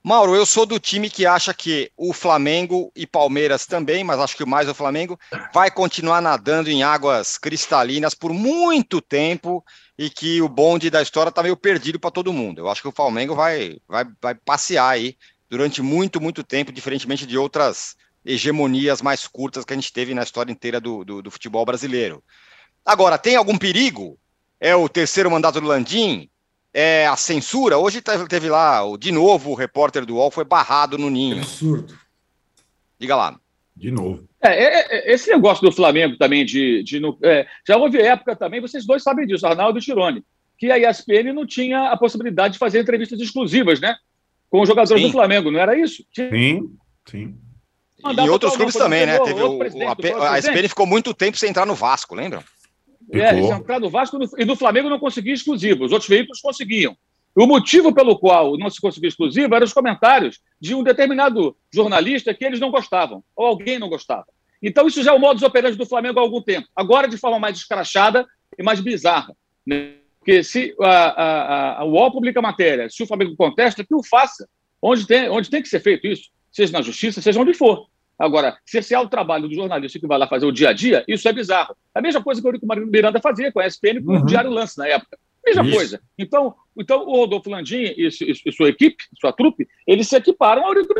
[0.04, 4.36] Mauro, eu sou do time que acha que o Flamengo e Palmeiras também, mas acho
[4.36, 5.20] que mais o Flamengo,
[5.54, 9.64] vai continuar nadando em águas cristalinas por muito tempo
[10.02, 12.58] e que o bonde da história está meio perdido para todo mundo.
[12.58, 15.16] Eu acho que o Flamengo vai, vai, vai passear aí
[15.48, 20.24] durante muito, muito tempo, diferentemente de outras hegemonias mais curtas que a gente teve na
[20.24, 22.24] história inteira do, do, do futebol brasileiro.
[22.84, 24.18] Agora, tem algum perigo?
[24.60, 26.28] É o terceiro mandato do Landim?
[26.74, 27.78] É a censura?
[27.78, 31.38] Hoje teve, lá, de novo, o repórter do UOL foi barrado no ninho.
[31.38, 31.96] É absurdo.
[32.98, 33.40] Diga lá.
[33.78, 34.28] De novo.
[34.44, 36.84] É, é, é, esse negócio do Flamengo também, de.
[36.84, 40.24] de é, já houve época também, vocês dois sabem disso, Arnaldo e Tirone,
[40.58, 43.96] que a ESPN não tinha a possibilidade de fazer entrevistas exclusivas, né?
[44.52, 45.08] com os jogadores sim.
[45.08, 46.04] do Flamengo, não era isso?
[46.14, 46.70] Sim,
[47.10, 47.36] sim.
[48.04, 49.18] e outros clubes também, né?
[49.20, 52.44] Teve o, o, a, a SPN ficou muito tempo sem entrar no Vasco, lembra?
[53.14, 56.96] É, entrar no Vasco e no Flamengo não conseguia exclusivo, os outros veículos conseguiam.
[57.36, 62.34] O motivo pelo qual não se conseguia exclusivo eram os comentários de um determinado jornalista
[62.34, 64.26] que eles não gostavam, ou alguém não gostava.
[64.62, 66.68] Então, isso já é o modus operandi do Flamengo há algum tempo.
[66.76, 69.36] Agora, de forma mais escrachada e mais bizarra.
[69.66, 69.94] Né?
[70.20, 74.04] Porque se a, a, a, o UOL publica matéria, se o Flamengo contesta, que o
[74.04, 74.48] faça.
[74.80, 77.88] Onde tem, onde tem que ser feito isso, seja na justiça, seja onde for.
[78.18, 80.74] Agora, se esse é o trabalho do jornalista que vai lá fazer o dia a
[80.74, 81.76] dia, isso é bizarro.
[81.94, 84.22] A mesma coisa que o Eurico Miranda fazia com a SPN com uhum.
[84.22, 85.18] o Diário Lance na época.
[85.46, 85.76] Mesma isso.
[85.76, 86.02] coisa.
[86.18, 90.74] Então, então, o Rodolfo Landim e, e, sua equipe, sua trupe, eles se equiparam ao
[90.74, 90.94] Eurico.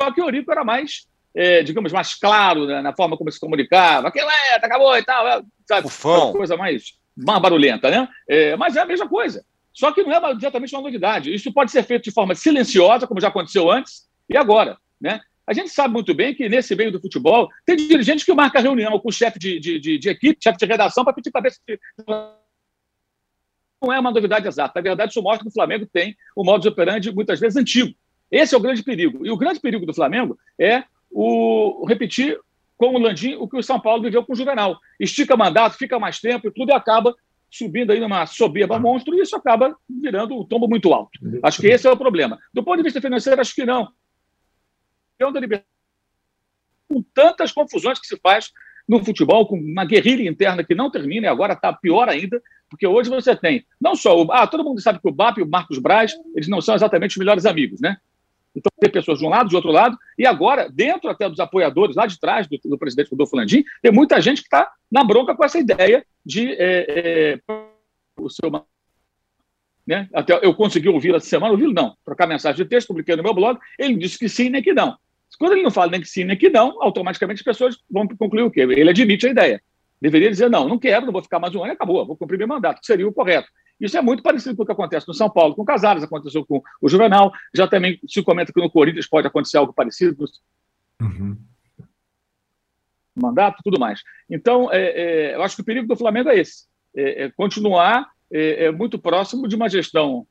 [0.00, 3.38] Só que o Eurico era mais, é, digamos, mais claro né, na forma como se
[3.38, 4.08] comunicava.
[4.08, 5.44] Aquilo é, acabou e tal.
[5.68, 5.86] Sabe?
[5.86, 6.32] Ufão.
[6.32, 8.08] Coisa mais mais barulhenta, né?
[8.28, 9.44] É, mas é a mesma coisa.
[9.72, 11.34] Só que não é exatamente uma novidade.
[11.34, 14.78] Isso pode ser feito de forma silenciosa, como já aconteceu antes, e agora.
[15.00, 15.20] Né?
[15.46, 18.98] A gente sabe muito bem que nesse meio do futebol tem dirigentes que marcam reunião
[18.98, 21.78] com o chefe de, de, de, de equipe, chefe de redação, para pedir cabeça de.
[23.84, 24.72] Não é uma novidade exata.
[24.76, 27.94] Na verdade, isso mostra que o Flamengo tem um modus operandi muitas vezes antigo.
[28.30, 29.26] Esse é o grande perigo.
[29.26, 32.38] E o grande perigo do Flamengo é o repetir
[32.76, 34.78] com o Landim o que o São Paulo viveu com o Juvenal.
[34.98, 37.14] Estica mandato, fica mais tempo e tudo e acaba
[37.50, 41.20] subindo aí numa soberba monstro e isso acaba virando um tombo muito alto.
[41.42, 42.38] Acho que esse é o problema.
[42.52, 43.92] Do ponto de vista financeiro, acho que não.
[46.88, 48.50] Com tantas confusões que se faz
[48.88, 52.42] no futebol, com uma guerrilha interna que não termina e agora está pior ainda,
[52.74, 54.32] porque hoje você tem não só o.
[54.32, 57.12] Ah, todo mundo sabe que o BAP e o Marcos Braz, eles não são exatamente
[57.12, 57.96] os melhores amigos, né?
[58.54, 61.96] Então, tem pessoas de um lado, de outro lado, e agora, dentro até dos apoiadores,
[61.96, 65.36] lá de trás do, do presidente Rodolfo Landim, tem muita gente que está na bronca
[65.36, 67.54] com essa ideia de é, é,
[68.16, 68.50] o seu.
[69.86, 70.08] Né?
[70.12, 73.34] Até eu consegui ouvir essa semana, ouvi não, trocar mensagem de texto, publiquei no meu
[73.34, 74.96] blog, ele disse que sim, nem que não.
[75.38, 78.42] Quando ele não fala nem que sim, nem que não, automaticamente as pessoas vão concluir
[78.42, 78.60] o quê?
[78.60, 79.62] Ele admite a ideia.
[80.04, 82.46] Deveria dizer, não, não quero, não vou ficar mais um ano, acabou, vou cumprir meu
[82.46, 83.48] mandato, que seria o correto.
[83.80, 86.44] Isso é muito parecido com o que acontece no São Paulo com o Casares, aconteceu
[86.44, 90.26] com o Juvenal, já também se comenta que no Corinthians pode acontecer algo parecido.
[91.00, 91.38] Uhum.
[93.16, 94.02] Mandato, tudo mais.
[94.28, 98.06] Então, é, é, eu acho que o perigo do Flamengo é esse: é, é continuar
[98.30, 100.26] é, é, muito próximo de uma gestão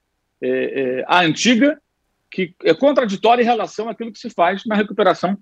[1.07, 1.81] a antiga,
[2.29, 5.35] que é contraditória em relação àquilo que se faz na recuperação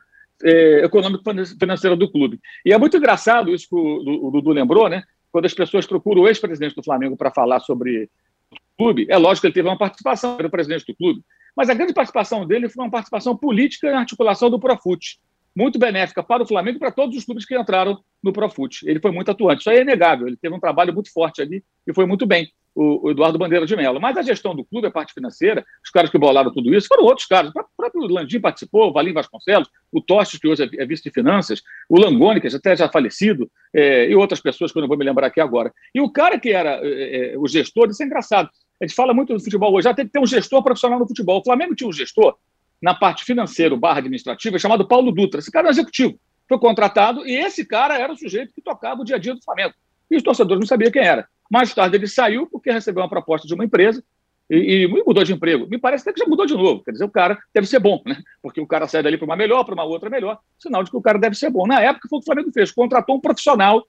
[0.43, 1.23] econômica
[1.59, 2.39] financeira do clube.
[2.65, 5.03] E é muito engraçado isso que o, o Dudu lembrou, né?
[5.31, 8.09] quando as pessoas procuram o ex-presidente do Flamengo para falar sobre
[8.51, 11.21] o clube, é lógico que ele teve uma participação, era o presidente do clube,
[11.55, 15.19] mas a grande participação dele foi uma participação política na articulação do Profut,
[15.55, 18.87] muito benéfica para o Flamengo e para todos os clubes que entraram no Profut.
[18.87, 21.63] Ele foi muito atuante, isso aí é inegável, ele teve um trabalho muito forte ali
[21.87, 23.99] e foi muito bem o, Eduardo Bandeira de Mello.
[23.99, 27.03] Mas a gestão do clube, a parte financeira, os caras que bolaram tudo isso foram
[27.03, 27.51] outros caras.
[27.51, 31.11] O próprio Landim participou, o Valim Vasconcelos, o Tostes, que hoje é, é vice de
[31.11, 34.97] finanças, o Langoni, que até já falecido, é, e outras pessoas que eu não vou
[34.97, 35.71] me lembrar aqui agora.
[35.93, 38.49] E o cara que era é, é, o gestor, isso é engraçado.
[38.81, 41.07] A gente fala muito do futebol hoje, já tem que ter um gestor profissional no
[41.07, 41.39] futebol.
[41.39, 42.35] O Flamengo tinha um gestor
[42.81, 45.39] na parte financeira barra administrativa chamado Paulo Dutra.
[45.39, 46.19] Esse cara era executivo.
[46.49, 49.43] Foi contratado e esse cara era o sujeito que tocava o dia a dia do
[49.43, 49.73] Flamengo.
[50.09, 51.27] E os torcedores não sabiam quem era.
[51.51, 54.01] Mais tarde ele saiu porque recebeu uma proposta de uma empresa
[54.49, 55.67] e, e, mudou de emprego.
[55.67, 56.81] Me parece até que já mudou de novo.
[56.81, 58.17] Quer dizer, o cara deve ser bom, né?
[58.41, 60.39] Porque o cara sai dali para uma melhor, para uma outra melhor.
[60.57, 61.67] Sinal de que o cara deve ser bom.
[61.67, 62.71] Na época, foi o que o Flamengo fez.
[62.71, 63.85] Contratou um profissional,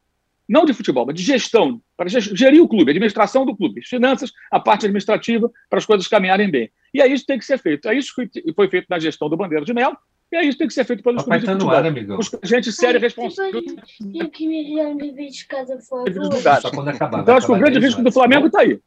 [0.48, 4.58] não de futebol, mas de gestão, para gerir o clube, administração do clube, finanças, a
[4.58, 6.68] parte administrativa, para as coisas caminharem bem.
[6.92, 7.88] E é isso que tem que ser feito.
[7.88, 9.96] É isso que foi feito na gestão do Bandeira de Melo,
[10.36, 12.18] é isso que tem que ser feito pelos clubes tá no ar, amigão.
[12.18, 13.62] Os gente séria e responsável.
[13.62, 16.60] Tem que me um dever de casa, favor.
[16.60, 17.20] Só quando acabar.
[17.20, 18.80] Então, acho que o grande risco do Flamengo está aí.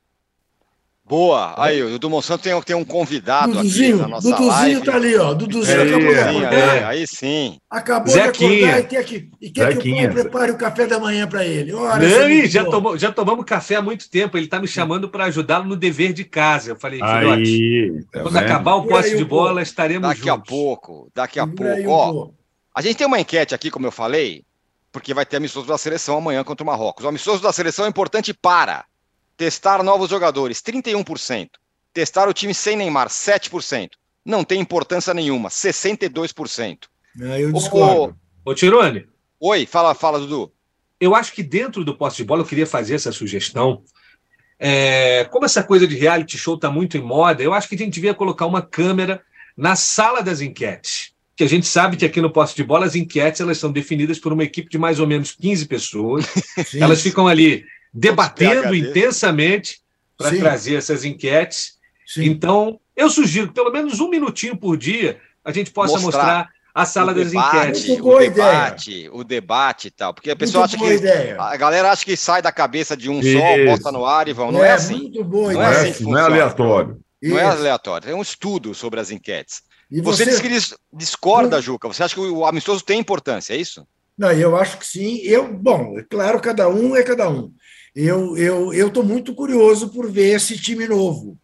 [1.07, 1.53] Boa.
[1.63, 4.81] Aí, o Dudu Monsanto tem, tem um convidado Duduzinho, aqui na nossa Duduzinho live.
[4.85, 5.33] tá ali, ó.
[5.35, 6.53] Duduzinho É, acabou de é, acordar.
[6.53, 7.59] é, aí sim.
[7.69, 8.49] Acabou Zequinha.
[8.49, 10.11] de acordar e quer que, e quer que o Zequinha.
[10.11, 11.73] pai prepare o café da manhã para ele.
[11.73, 14.35] Ora, Não, é e já, tomou, já tomamos café há muito tempo.
[14.35, 16.71] Ele está me chamando para ajudá-lo no dever de casa.
[16.71, 18.43] Eu falei, filhote, Aí, tá quando vendo?
[18.43, 19.61] acabar o aí de um bola, pouco.
[19.61, 20.49] estaremos Daqui a juntos.
[20.49, 21.91] pouco, daqui a Segura aí pouco.
[21.91, 22.35] um Ó, pouco.
[22.73, 24.41] a gente tem uma enquete aqui, como eu falei,
[24.91, 27.05] porque vai ter amistoso da seleção amanhã contra o Marrocos.
[27.05, 28.85] O amistoso da seleção é importante para
[29.37, 31.49] testar novos jogadores, 31%.
[31.93, 33.91] Testar o time sem Neymar, 7%.
[34.25, 36.79] Não tem importância nenhuma, 62%.
[37.21, 38.15] Aí eu Ô, discordo.
[38.43, 39.07] Ô, Tirone,
[39.39, 40.51] Oi, fala, fala, Dudu.
[40.99, 43.83] eu acho que dentro do posse de bola eu queria fazer essa sugestão.
[44.57, 47.77] É, como essa coisa de reality show está muito em moda, eu acho que a
[47.77, 49.21] gente devia colocar uma câmera
[49.55, 51.13] na sala das enquetes.
[51.35, 54.17] Que a gente sabe que aqui no posse de bola as enquetes elas são definidas
[54.17, 56.25] por uma equipe de mais ou menos 15 pessoas.
[56.65, 56.81] Sim.
[56.81, 57.65] Elas ficam ali
[57.99, 58.89] debatendo PhD.
[58.89, 59.79] intensamente
[60.17, 61.75] para trazer essas enquetes.
[62.05, 62.25] Sim.
[62.25, 66.49] Então, eu sugiro que pelo menos um minutinho por dia a gente possa Mostrar mostrar,
[66.73, 67.89] a sala o das debate, enquetes.
[67.89, 70.13] O boa debate, o debate e tal.
[70.13, 70.93] Porque a pessoa Muito acha que.
[70.93, 71.41] ideia.
[71.41, 73.27] A galera acha que sai da cabeça de um só,
[73.57, 73.65] Isso.
[73.77, 74.51] bota no ar e vão.
[74.51, 74.97] Não é, assim.
[75.03, 75.85] Muito boa Não Não é ideia.
[75.87, 76.99] é, assim que não é aleatório.
[77.23, 77.57] Não é Isso.
[77.57, 78.09] aleatório.
[78.09, 79.61] É um estudo sobre as enquetes.
[79.89, 81.87] E Você, você, disse que dis- discorda, Juca.
[81.87, 83.87] Você acha que o amistoso tem importância, é isso?
[84.17, 85.17] Não, eu acho que sim.
[85.23, 87.51] Eu, bom, é claro, cada um é cada um.
[87.95, 91.37] Eu eu eu estou muito curioso por ver esse time novo.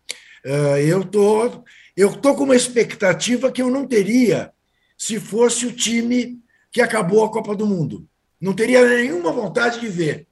[0.43, 1.63] Eh, eu tô
[1.95, 4.51] eu tô com uma expectativa que eu não teria
[4.97, 6.39] se fosse o time
[6.71, 8.05] que acabou a Copa do Mundo.
[8.39, 10.27] Não teria nenhuma vontade de ver.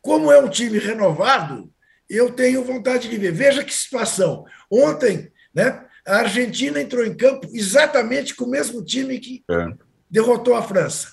[0.00, 1.70] Como é um time renovado,
[2.08, 3.32] eu tenho vontade de ver.
[3.32, 4.44] Veja que situação.
[4.70, 9.66] Ontem, né, a Argentina entrou em campo exatamente com o mesmo time que É.
[10.10, 11.08] derrotou a França.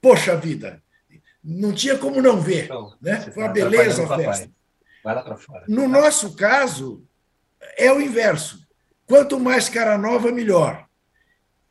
[0.00, 0.82] Poxa vida,
[1.42, 2.64] não tinha como não ver.
[2.64, 3.20] Então, Né?
[3.20, 4.50] Foi uma tá beleza a festa.
[5.02, 5.64] Vai lá para fora.
[5.68, 7.04] No nosso caso,
[7.76, 8.60] é o inverso.
[9.06, 10.86] Quanto mais cara nova, melhor.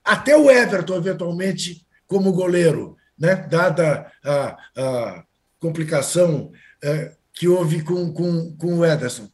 [0.03, 3.35] Até o Everton, eventualmente, como goleiro, né?
[3.35, 5.23] dada a, a
[5.59, 6.51] complicação
[6.83, 9.29] eh, que houve com, com, com o Ederson.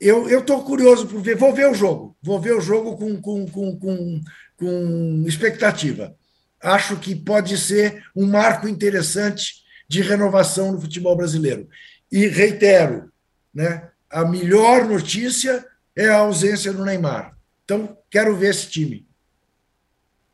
[0.00, 3.46] Eu estou curioso por ver, vou ver o jogo, vou ver o jogo com, com,
[3.46, 4.20] com, com,
[4.56, 6.14] com expectativa.
[6.60, 11.68] Acho que pode ser um marco interessante de renovação no futebol brasileiro.
[12.10, 13.10] E reitero,
[13.54, 15.64] né, a melhor notícia
[15.96, 17.36] é a ausência do Neymar.
[17.64, 19.06] Então, quero ver esse time.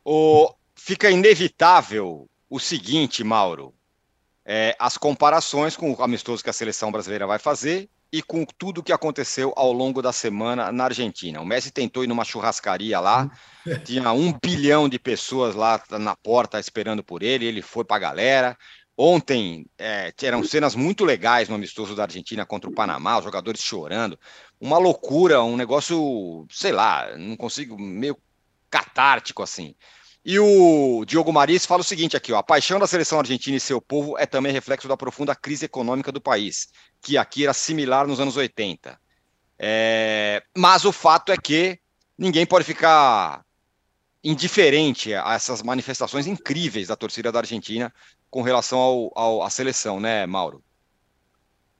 [0.03, 3.73] O, fica inevitável o seguinte, Mauro:
[4.45, 8.83] é, as comparações com o amistoso que a seleção brasileira vai fazer e com tudo
[8.83, 11.41] que aconteceu ao longo da semana na Argentina.
[11.41, 13.29] O Messi tentou ir numa churrascaria lá,
[13.85, 17.99] tinha um bilhão de pessoas lá na porta esperando por ele, ele foi para a
[17.99, 18.57] galera.
[18.97, 23.61] Ontem é, eram cenas muito legais no amistoso da Argentina contra o Panamá, os jogadores
[23.61, 24.17] chorando.
[24.59, 28.17] Uma loucura, um negócio, sei lá, não consigo, meio
[28.69, 29.75] catártico assim.
[30.25, 33.59] E o Diogo Maris fala o seguinte aqui, ó, a paixão da seleção argentina e
[33.59, 36.69] seu povo é também reflexo da profunda crise econômica do país,
[36.99, 38.99] que aqui era similar nos anos 80.
[39.59, 41.77] É, mas o fato é que
[42.17, 43.45] ninguém pode ficar
[44.23, 47.93] indiferente a essas manifestações incríveis da torcida da Argentina
[48.27, 50.63] com relação ao, ao, à seleção, né, Mauro?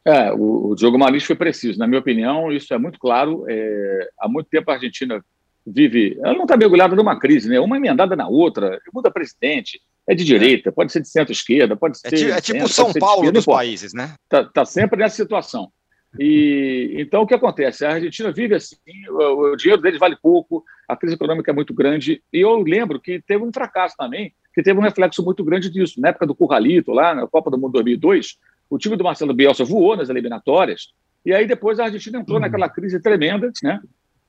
[0.05, 1.79] É, o, o Diogo Maris foi preciso.
[1.79, 3.43] Na minha opinião, isso é muito claro.
[3.49, 5.19] É, há muito tempo a Argentina
[5.66, 6.18] vive.
[6.24, 7.59] Ela não está mergulhada numa crise, né?
[7.59, 12.09] Uma emendada na outra, muda presidente, é de direita, pode ser de centro-esquerda, pode é
[12.09, 12.32] ser.
[12.32, 14.13] É, é tipo São Paulo dos países, né?
[14.24, 15.72] Está tá sempre nessa situação.
[16.20, 17.86] E então o que acontece?
[17.86, 18.78] A Argentina vive assim,
[19.09, 22.22] o, o, dinheiro deles vale pouco, a crise econômica é muito grande.
[22.32, 25.99] E eu lembro que teve um fracasso também, que teve um reflexo muito grande disso.
[25.99, 28.38] Na época do Curralito, lá na Copa do Mundo 2002,
[28.70, 30.93] o time do Marcelo Bielsa voou nas eliminatórias.
[31.26, 32.41] E aí depois a Argentina entrou uhum.
[32.41, 33.82] naquela crise tremenda, né?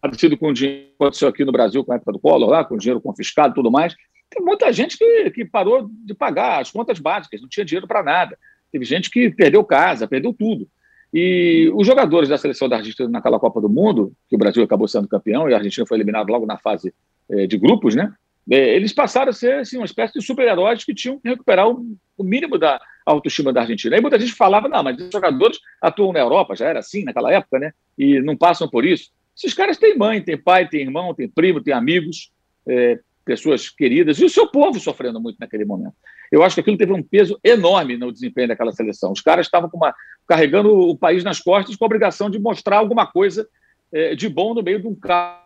[0.09, 2.65] Parecido com o dinheiro que aconteceu aqui no Brasil com a época do Collor, lá,
[2.65, 3.95] com dinheiro confiscado tudo mais.
[4.31, 8.03] Tem muita gente que, que parou de pagar as contas básicas, não tinha dinheiro para
[8.03, 8.37] nada.
[8.73, 10.69] Teve gente que perdeu casa, perdeu tudo.
[11.15, 14.89] E os jogadores da seleção da Argentina naquela Copa do Mundo, que o Brasil acabou
[14.89, 16.93] sendo campeão e a Argentina foi eliminado logo na fase
[17.31, 18.13] eh, de grupos, né?
[18.51, 21.97] Eh, eles passaram a ser assim, uma espécie de super-heróis que tinham que recuperar o,
[22.19, 23.97] o, mínimo da autoestima da Argentina.
[23.97, 27.33] Aí muita gente falava, não, mas os jogadores atuam na Europa, já era assim naquela
[27.33, 27.73] época, né?
[27.97, 29.11] E não passam por isso.
[29.37, 32.33] Esses caras têm mãe, têm pai, têm irmão, têm primo, têm amigos,
[32.67, 35.95] é, pessoas queridas, e o seu povo sofrendo muito naquele momento.
[36.31, 39.13] Eu acho que aquilo teve um peso enorme no desempenho daquela seleção.
[39.13, 39.95] Os caras estavam uma,
[40.27, 43.49] carregando o país nas costas com a obrigação de mostrar alguma coisa
[43.93, 45.46] é, de bom no meio de um carro.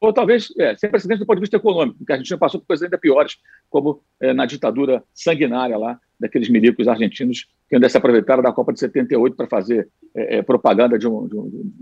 [0.00, 2.66] Ou talvez, é, sem precedente do ponto de vista econômico, porque a já passou por
[2.68, 3.36] coisas ainda piores,
[3.68, 8.72] como é, na ditadura sanguinária lá, daqueles milicos argentinos que ainda se aproveitaram da Copa
[8.72, 11.72] de 78 para fazer é, é, propaganda de um, de um,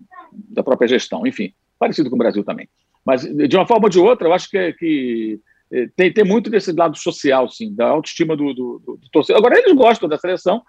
[0.50, 1.26] da própria gestão.
[1.26, 2.68] Enfim, parecido com o Brasil também.
[3.04, 5.40] Mas, de uma forma ou de outra, eu acho que, que
[5.70, 9.38] é, tem, tem muito desse lado social, sim, da autoestima do, do, do torcedor.
[9.38, 10.64] Agora, eles gostam da seleção de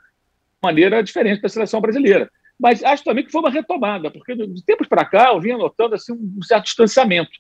[0.62, 2.30] maneira diferente da seleção brasileira.
[2.60, 5.95] Mas acho também que foi uma retomada, porque de tempos para cá eu vinha notando
[5.95, 7.32] assim, um certo distanciamento.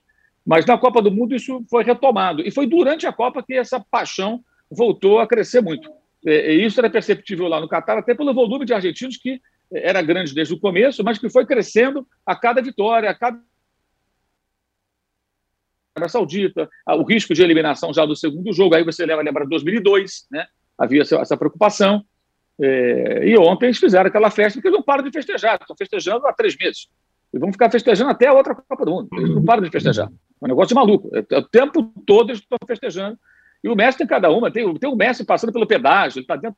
[0.45, 2.41] Mas na Copa do Mundo isso foi retomado.
[2.41, 5.89] E foi durante a Copa que essa paixão voltou a crescer muito.
[6.25, 9.41] E isso era perceptível lá no Catar, até pelo volume de argentinos que
[9.71, 13.41] era grande desde o começo, mas que foi crescendo a cada vitória, a cada
[15.95, 18.75] Arábia Saudita, o risco de eliminação já do segundo jogo.
[18.75, 20.45] Aí você leva lembra 2002, né?
[20.77, 22.05] Havia essa preocupação.
[22.59, 26.25] É, e ontem eles fizeram aquela festa que eles não param de festejar, estão festejando
[26.25, 26.87] há três meses.
[27.33, 29.09] E vão ficar festejando até a outra Copa do Mundo.
[29.13, 30.07] Eles não param de festejar.
[30.07, 31.09] É um negócio maluco.
[31.15, 33.17] É, é o tempo todo eles estão festejando.
[33.63, 34.51] E o Messi tem cada uma.
[34.51, 36.57] Tem, tem o Messi passando pelo pedágio, ele está dentro.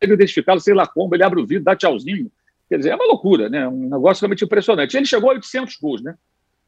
[0.00, 2.30] Ele identificado, sei lá como, ele abre o vidro, dá tchauzinho.
[2.68, 3.66] Quer dizer, é uma loucura, né?
[3.68, 4.96] Um negócio realmente impressionante.
[4.96, 6.14] Ele chegou a 800 gols, né?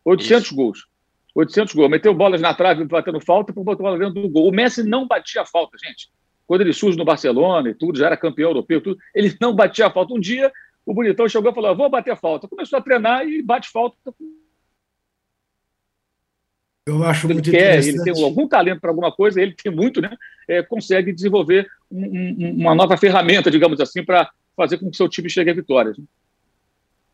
[0.05, 0.55] 800 Isso.
[0.55, 0.87] gols.
[1.35, 1.91] 800 gols.
[1.91, 4.49] Meteu bolas na trave batendo falta para botar bola dentro do gol.
[4.49, 6.11] O Messi não batia falta, gente.
[6.49, 9.91] Quando ele surge no Barcelona e tudo, já era campeão europeu, tudo, ele não batia
[9.91, 10.15] falta.
[10.15, 10.51] Um dia,
[10.85, 12.49] o bonitão chegou e falou: vou bater falta.
[12.49, 13.97] Começou a treinar e bate falta.
[16.87, 20.01] Eu acho ele muito quer, Ele tem algum talento para alguma coisa, ele tem muito,
[20.01, 20.17] né?
[20.49, 25.07] É, consegue desenvolver um, um, uma nova ferramenta, digamos assim, para fazer com que seu
[25.07, 25.99] time chegue a vitórias.
[25.99, 26.05] Né?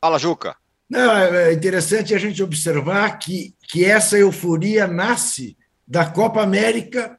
[0.01, 0.55] Fala, Juca.
[0.89, 7.19] Não, é, é interessante a gente observar que, que essa euforia nasce da Copa América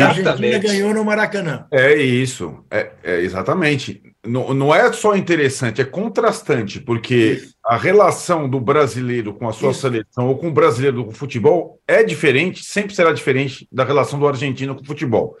[0.00, 1.66] Argentina ganhou no Maracanã.
[1.70, 4.02] É isso, é, é exatamente.
[4.26, 7.54] Não, não é só interessante, é contrastante, porque isso.
[7.64, 9.80] a relação do brasileiro com a sua isso.
[9.80, 14.18] seleção ou com o brasileiro com o futebol é diferente, sempre será diferente da relação
[14.18, 15.36] do argentino com o futebol.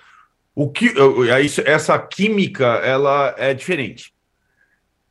[0.54, 0.92] O que,
[1.64, 4.12] essa química ela é diferente.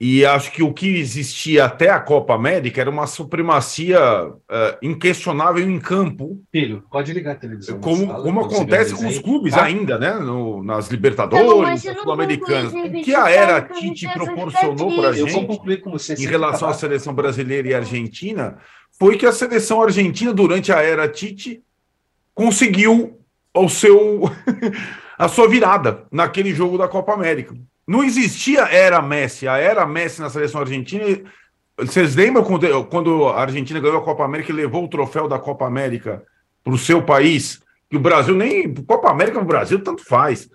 [0.01, 5.69] E acho que o que existia até a Copa América era uma supremacia uh, inquestionável
[5.69, 6.41] em campo.
[6.49, 7.81] Filho, pode ligar a televisão.
[7.81, 9.63] Como, como acontece com os clubes tá?
[9.63, 10.13] ainda, né?
[10.13, 12.71] No, nas Libertadores, nas Sul-Americanas.
[12.71, 15.35] O que a era Tite proporcionou para a gente
[16.17, 18.57] em relação à seleção brasileira e argentina
[18.97, 21.61] foi que a seleção argentina, durante a era Tite,
[22.33, 23.19] conseguiu
[23.53, 24.31] o seu
[25.19, 27.53] a sua virada naquele jogo da Copa América.
[27.89, 29.47] Não existia era Messi.
[29.47, 31.03] A era Messi na seleção argentina.
[31.75, 35.39] Vocês lembram quando, quando a Argentina ganhou a Copa América e levou o troféu da
[35.39, 36.21] Copa América
[36.63, 37.59] para o seu país?
[37.89, 38.71] Que o Brasil nem.
[38.71, 40.47] Copa América no Brasil tanto faz.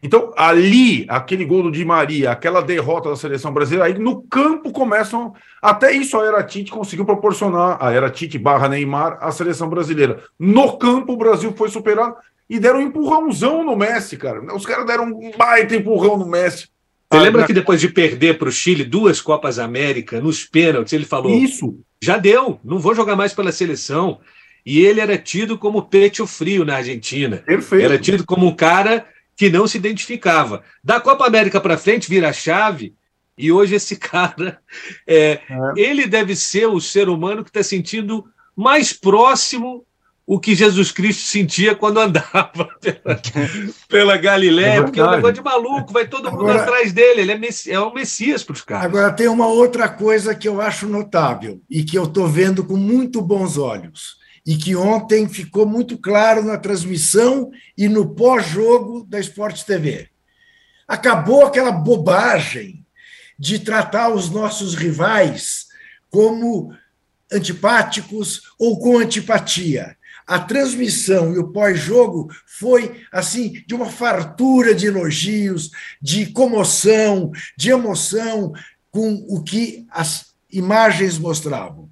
[0.00, 4.70] Então, ali, aquele gol do Di Maria, aquela derrota da seleção brasileira, aí no campo
[4.70, 5.34] começam.
[5.60, 10.22] Até isso a Era Tite conseguiu proporcionar, a Era Tite barra Neymar, a seleção brasileira.
[10.38, 12.14] No campo, o Brasil foi superado
[12.48, 14.40] e deram um empurrãozão no Messi, cara.
[14.54, 16.75] Os caras deram um baita empurrão no Messi.
[17.10, 21.04] Você lembra que depois de perder para o Chile duas Copas América nos pênaltis, ele
[21.04, 21.78] falou: Isso.
[22.02, 24.20] Já deu, não vou jogar mais pela seleção.
[24.64, 27.38] e ele era tido como pecho frio na Argentina.
[27.38, 27.84] Perfeito.
[27.84, 30.64] Era tido como um cara que não se identificava.
[30.82, 32.94] Da Copa América para frente, vira a chave,
[33.38, 34.58] e hoje esse cara,
[35.06, 35.40] é,
[35.76, 38.24] ele deve ser o ser humano que está sentindo
[38.56, 39.84] mais próximo
[40.26, 42.50] o que Jesus Cristo sentia quando andava
[42.82, 43.20] pela,
[43.88, 47.20] pela Galiléia, É porque é um negócio de maluco, vai todo mundo Agora- atrás dele,
[47.20, 48.86] ele é, messi, é o Messias para os caras.
[48.86, 52.76] Agora, tem uma outra coisa que eu acho notável e que eu estou vendo com
[52.76, 59.18] muito bons olhos, e que ontem ficou muito claro na transmissão e no pós-jogo da
[59.20, 60.08] Sport TV.
[60.86, 62.84] Acabou aquela bobagem
[63.38, 65.66] de tratar os nossos rivais
[66.10, 66.72] como
[67.32, 69.96] antipáticos ou com antipatia.
[70.26, 75.70] A transmissão e o pós-jogo foi assim de uma fartura de elogios,
[76.02, 78.52] de comoção, de emoção
[78.90, 81.88] com o que as imagens mostravam.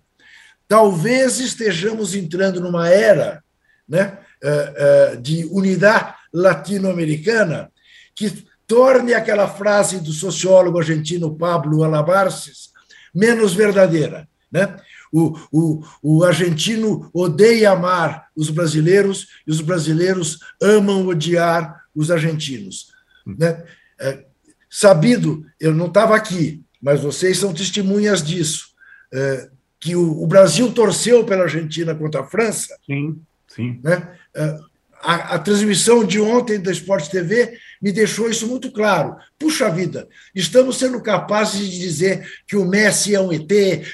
[0.66, 3.45] Talvez estejamos entrando numa era
[3.89, 7.70] né, eh, eh, de unidade latino-americana
[8.16, 12.70] que torne aquela frase do sociólogo argentino Pablo Alabarces
[13.14, 14.28] menos verdadeira.
[14.51, 14.76] Né?
[15.17, 22.93] O, o, o argentino odeia amar os brasileiros e os brasileiros amam odiar os argentinos.
[23.25, 23.65] Né?
[24.01, 24.25] É,
[24.69, 28.71] sabido, eu não estava aqui, mas vocês são testemunhas disso,
[29.12, 29.49] é,
[29.79, 33.79] que o, o Brasil torceu pela Argentina contra a França, Sim, sim.
[33.85, 34.17] né?
[34.35, 34.59] É,
[35.05, 39.16] A, a transmissão de ontem da Sport TV me deixou isso muito claro.
[39.38, 43.48] Puxa vida, estamos sendo capazes de dizer que o Messi é um ET,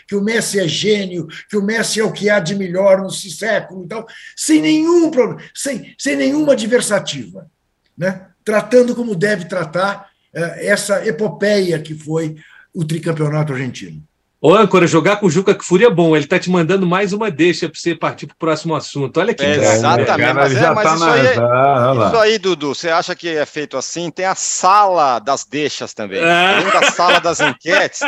[0.06, 3.11] que o Messi é gênio, que o Messi é o que há de melhor no
[3.11, 4.06] século e tal,
[4.36, 7.50] sem nenhum problema, sem, sem nenhuma adversativa,
[7.98, 8.26] né?
[8.44, 12.36] tratando como deve tratar eh, essa epopeia que foi
[12.72, 14.02] o tricampeonato argentino.
[14.43, 16.16] Ô, âncora, jogar com o Juca Kfouri é bom.
[16.16, 19.20] Ele tá te mandando mais uma deixa para você partir para o próximo assunto.
[19.20, 20.07] Olha que É, exatamente.
[20.07, 23.14] Cara, mas ele é, já mas tá isso aí é- Isso aí, Dudu, você acha
[23.14, 24.11] que é feito assim?
[24.11, 26.24] Tem a sala das deixas também.
[26.24, 26.57] Ah.
[26.57, 28.01] Além da sala das enquetes,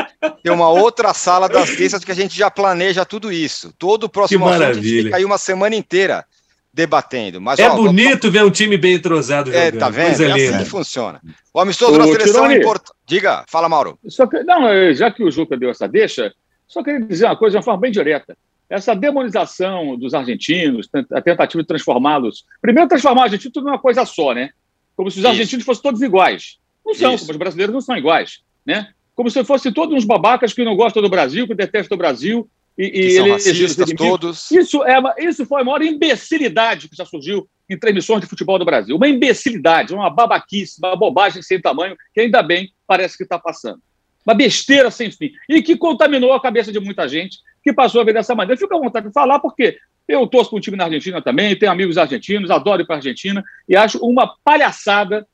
[0.42, 3.70] tem uma outra sala das deixas que a gente já planeja tudo isso.
[3.78, 5.04] Todo o próximo Que assunto a gente maravilha.
[5.04, 6.24] fica aí uma semana inteira
[6.72, 7.40] debatendo.
[7.40, 9.78] Mas, É ó, bonito ver um time bem entrosado É, jogando.
[9.80, 10.06] tá vendo?
[10.06, 10.58] Coisa É assim linda.
[10.58, 11.20] que funciona.
[11.52, 12.92] O amistoso Ô, da seleção é importante.
[13.06, 13.98] Diga, fala, Mauro.
[14.08, 16.32] Só que, não, eh, já que o Juca deu essa deixa,
[16.66, 18.36] só queria dizer uma coisa de uma forma bem direta.
[18.70, 22.44] Essa demonização dos argentinos, a tentativa de transformá-los.
[22.60, 24.50] Primeiro, transformar o argentino tudo numa coisa só, né?
[24.96, 25.28] Como se os Isso.
[25.28, 26.56] argentinos fossem todos iguais.
[26.84, 27.24] Não são, Isso.
[27.24, 28.88] como os brasileiros não são iguais, né?
[29.14, 32.48] Como se fossem todos uns babacas que não gostam do Brasil, que detestam o Brasil.
[32.78, 34.50] E, e são eles- racistas todos.
[34.50, 38.58] Isso, é uma- isso foi a maior imbecilidade que já surgiu em transmissões de futebol
[38.58, 38.96] do Brasil.
[38.96, 43.80] Uma imbecilidade, uma babaquice, uma bobagem sem tamanho, que ainda bem parece que está passando.
[44.26, 45.32] Uma besteira sem fim.
[45.48, 48.58] E que contaminou a cabeça de muita gente que passou a ver dessa maneira.
[48.58, 51.70] Fica à vontade de falar, porque eu torço para um time na Argentina também, tenho
[51.72, 55.26] amigos argentinos, adoro ir para a Argentina, e acho uma palhaçada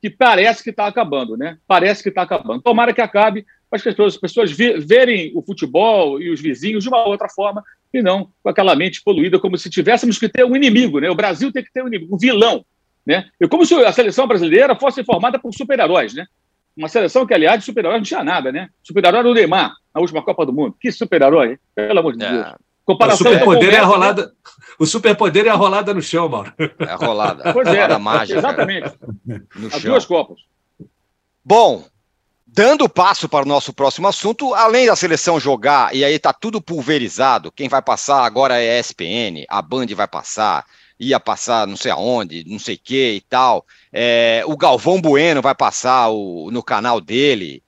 [0.00, 1.56] que parece que está acabando, né?
[1.66, 2.60] Parece que está acabando.
[2.62, 6.88] Tomara que acabe, as pessoas, as pessoas ve- verem o futebol e os vizinhos de
[6.88, 7.62] uma outra forma,
[7.92, 11.10] e não com aquela mente poluída, como se tivéssemos que ter um inimigo, né?
[11.10, 12.64] O Brasil tem que ter um inimigo, um vilão,
[13.06, 13.28] né?
[13.40, 16.26] E como se a seleção brasileira fosse formada por super-heróis, né?
[16.76, 18.68] Uma seleção que, aliás, de super-herói não tinha nada, né?
[18.82, 20.74] Super-herói era o Neymar, na última Copa do Mundo.
[20.80, 21.58] Que super-herói, hein?
[21.74, 22.32] pelo amor de Deus.
[22.32, 23.86] É, O Comparação superpoder é a Messi, né?
[23.94, 24.32] rolada.
[24.80, 26.52] O superpoder é a rolada no chão, Mauro.
[26.58, 27.52] é a rolada.
[27.52, 28.92] Pois é, rolada mágica exatamente.
[29.24, 29.90] no As chão.
[29.92, 30.40] duas Copas.
[31.44, 31.84] Bom,
[32.54, 36.62] dando passo para o nosso próximo assunto, além da seleção jogar, e aí tá tudo
[36.62, 40.64] pulverizado, quem vai passar agora é a ESPN, a Band vai passar,
[40.98, 45.54] ia passar não sei aonde, não sei que e tal, é, o Galvão Bueno vai
[45.54, 47.60] passar o- no canal dele,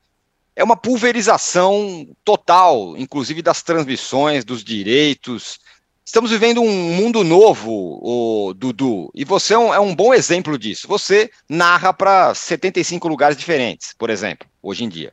[0.55, 5.59] é uma pulverização total, inclusive das transmissões, dos direitos,
[6.07, 10.57] Estamos vivendo um mundo novo, o Dudu, e você é um, é um bom exemplo
[10.57, 10.87] disso.
[10.87, 15.13] Você narra para 75 lugares diferentes, por exemplo, hoje em dia.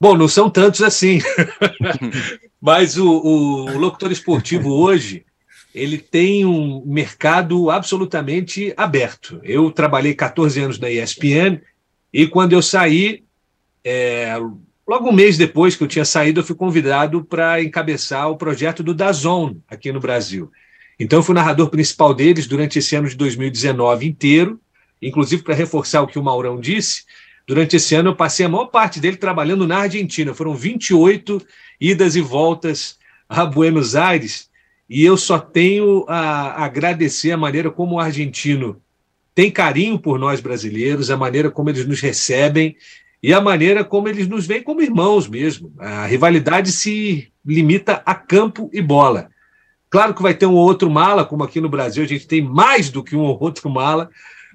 [0.00, 1.18] Bom, não são tantos assim.
[2.58, 5.26] Mas o, o locutor esportivo hoje,
[5.74, 9.40] ele tem um mercado absolutamente aberto.
[9.44, 11.60] Eu trabalhei 14 anos na ESPN
[12.10, 13.22] e quando eu saí,
[13.84, 14.34] é,
[14.90, 18.82] logo um mês depois que eu tinha saído, eu fui convidado para encabeçar o projeto
[18.82, 20.50] do Dazon aqui no Brasil.
[20.98, 24.60] Então, eu fui narrador principal deles durante esse ano de 2019 inteiro,
[25.00, 27.04] inclusive para reforçar o que o Maurão disse,
[27.46, 30.32] Durante esse ano, eu passei a maior parte dele trabalhando na Argentina.
[30.32, 31.44] Foram 28
[31.80, 32.96] idas e voltas
[33.28, 34.48] a Buenos Aires.
[34.88, 38.80] E eu só tenho a agradecer a maneira como o argentino
[39.34, 42.76] tem carinho por nós brasileiros, a maneira como eles nos recebem
[43.22, 45.72] e a maneira como eles nos veem como irmãos mesmo.
[45.78, 49.30] A rivalidade se limita a campo e bola.
[49.90, 52.90] Claro que vai ter um outro mala, como aqui no Brasil a gente tem mais
[52.90, 54.08] do que um ou outro mala,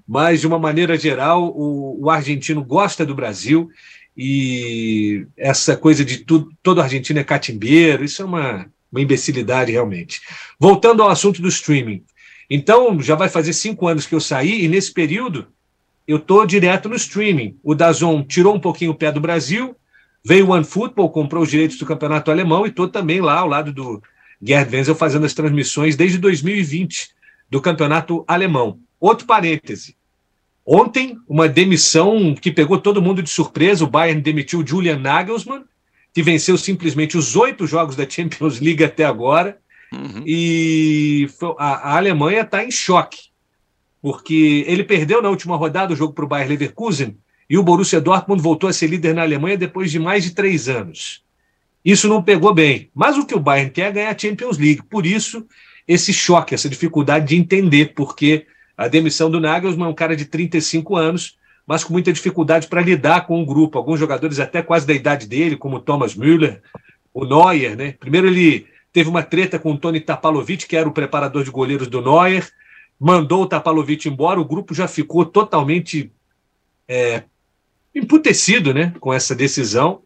[0.08, 3.70] mas de uma maneira geral o, o argentino gosta do Brasil
[4.18, 10.22] e essa coisa de tudo, todo argentino é catimbeiro, isso é uma, uma imbecilidade realmente.
[10.58, 12.04] Voltando ao assunto do streaming.
[12.50, 15.48] Então, já vai fazer cinco anos que eu saí, e nesse período
[16.08, 17.58] eu estou direto no streaming.
[17.64, 19.76] O Dazon tirou um pouquinho o pé do Brasil,
[20.24, 23.72] veio o OneFootball, comprou os direitos do campeonato alemão e estou também lá ao lado
[23.74, 24.02] do
[24.42, 27.10] Gerd Wenzel fazendo as transmissões desde 2020
[27.50, 28.80] do campeonato alemão.
[29.00, 29.96] Outro parêntese.
[30.66, 33.84] Ontem, uma demissão que pegou todo mundo de surpresa.
[33.84, 35.64] O Bayern demitiu Julian Nagelsmann,
[36.12, 39.60] que venceu simplesmente os oito jogos da Champions League até agora.
[39.94, 40.24] Uhum.
[40.26, 41.28] E
[41.60, 43.30] a, a Alemanha está em choque,
[44.06, 47.18] porque ele perdeu na última rodada o jogo para o Bayern Leverkusen
[47.50, 50.70] e o Borussia Dortmund voltou a ser líder na Alemanha depois de mais de três
[50.70, 51.24] anos.
[51.84, 52.92] Isso não pegou bem.
[52.94, 54.84] Mas o que o Bayern quer é ganhar a Champions League.
[54.84, 55.44] Por isso,
[55.88, 58.46] esse choque, essa dificuldade de entender porque
[58.78, 61.36] a demissão do Nagelsmann é um cara de 35 anos,
[61.66, 63.76] mas com muita dificuldade para lidar com o grupo.
[63.76, 66.62] Alguns jogadores até quase da idade dele, como o Thomas Müller,
[67.12, 67.96] o Neuer, né?
[68.00, 71.88] Primeiro ele teve uma treta com o Tony Tapalovic, que era o preparador de goleiros
[71.88, 72.48] do Neuer,
[73.00, 76.12] mandou o Tapalovic embora, o grupo já ficou totalmente
[76.88, 77.24] é,
[77.94, 80.02] emputecido né, com essa decisão.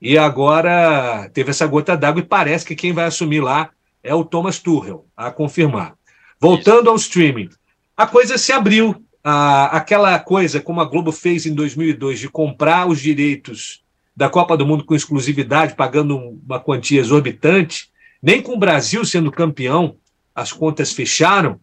[0.00, 3.70] E agora teve essa gota d'água e parece que quem vai assumir lá
[4.02, 5.94] é o Thomas Tuchel, a confirmar.
[6.40, 6.90] Voltando Isso.
[6.90, 7.48] ao streaming,
[7.96, 9.04] a coisa se abriu.
[9.24, 13.82] Ah, aquela coisa como a Globo fez em 2002 de comprar os direitos
[14.16, 17.90] da Copa do Mundo com exclusividade, pagando uma quantia exorbitante,
[18.22, 19.96] nem com o Brasil sendo campeão,
[20.34, 21.60] as contas fecharam.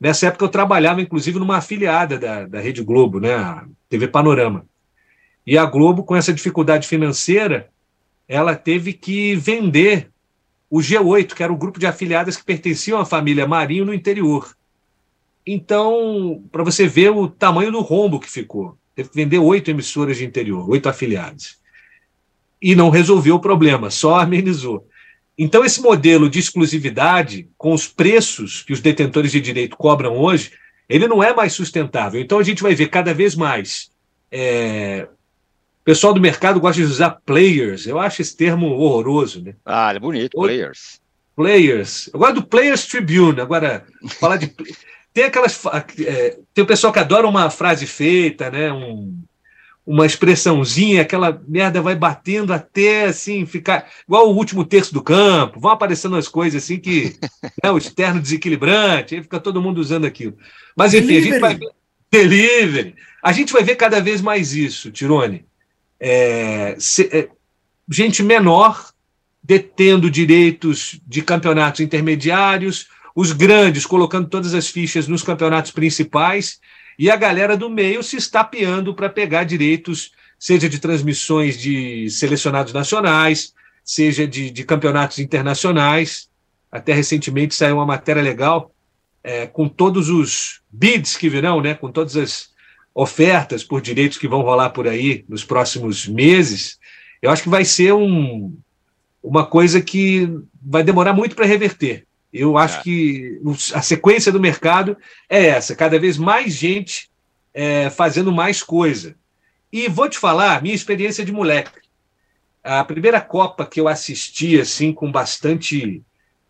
[0.00, 4.64] Nessa época eu trabalhava, inclusive, numa afiliada da, da Rede Globo, né, a TV Panorama.
[5.46, 7.68] E a Globo, com essa dificuldade financeira,
[8.28, 10.10] ela teve que vender
[10.70, 14.54] o G8, que era o grupo de afiliadas que pertenciam à família Marinho no interior.
[15.46, 18.76] Então, para você ver o tamanho do rombo que ficou.
[18.94, 21.56] Teve que vender oito emissoras de interior, oito afiliados.
[22.60, 24.86] E não resolveu o problema, só amenizou.
[25.38, 30.50] Então, esse modelo de exclusividade, com os preços que os detentores de direito cobram hoje,
[30.88, 32.20] ele não é mais sustentável.
[32.20, 33.90] Então, a gente vai ver cada vez mais
[34.32, 35.06] é,
[35.88, 37.86] pessoal do mercado gosta de usar players.
[37.86, 39.54] Eu acho esse termo horroroso, né?
[39.64, 41.00] Ah, é bonito, players.
[41.34, 42.10] Players.
[42.12, 43.40] Eu gosto do Players Tribune.
[43.40, 43.86] Agora,
[44.20, 44.48] falar de.
[45.14, 45.58] tem aquelas.
[46.04, 48.70] É, tem o pessoal que adora uma frase feita, né?
[48.70, 49.18] Um,
[49.90, 55.58] uma expressãozinha, aquela merda vai batendo até assim, ficar igual o último terço do campo,
[55.58, 57.16] vão aparecendo as coisas assim que
[57.62, 60.36] né, o externo desequilibrante, aí fica todo mundo usando aquilo.
[60.76, 61.28] Mas enfim, delivery.
[61.28, 61.70] a gente vai ver.
[62.10, 62.94] Delivery.
[63.22, 65.48] A gente vai ver cada vez mais isso, Tirone
[66.00, 67.28] é, se, é,
[67.88, 68.92] gente menor
[69.42, 76.60] detendo direitos de campeonatos intermediários, os grandes colocando todas as fichas nos campeonatos principais
[76.98, 82.72] e a galera do meio se estapeando para pegar direitos, seja de transmissões de selecionados
[82.72, 86.28] nacionais, seja de, de campeonatos internacionais.
[86.70, 88.72] Até recentemente saiu uma matéria legal
[89.22, 92.50] é, com todos os bids que virão, né, com todas as
[92.94, 96.78] ofertas por direitos que vão rolar por aí nos próximos meses,
[97.22, 98.56] eu acho que vai ser um,
[99.22, 100.28] uma coisa que
[100.60, 102.07] vai demorar muito para reverter.
[102.32, 102.82] Eu acho é.
[102.82, 103.40] que
[103.74, 104.96] a sequência do mercado
[105.28, 107.10] é essa: cada vez mais gente
[107.54, 109.16] é, fazendo mais coisa.
[109.72, 111.80] E vou te falar, minha experiência de moleque.
[112.62, 116.02] A primeira Copa que eu assisti assim com bastante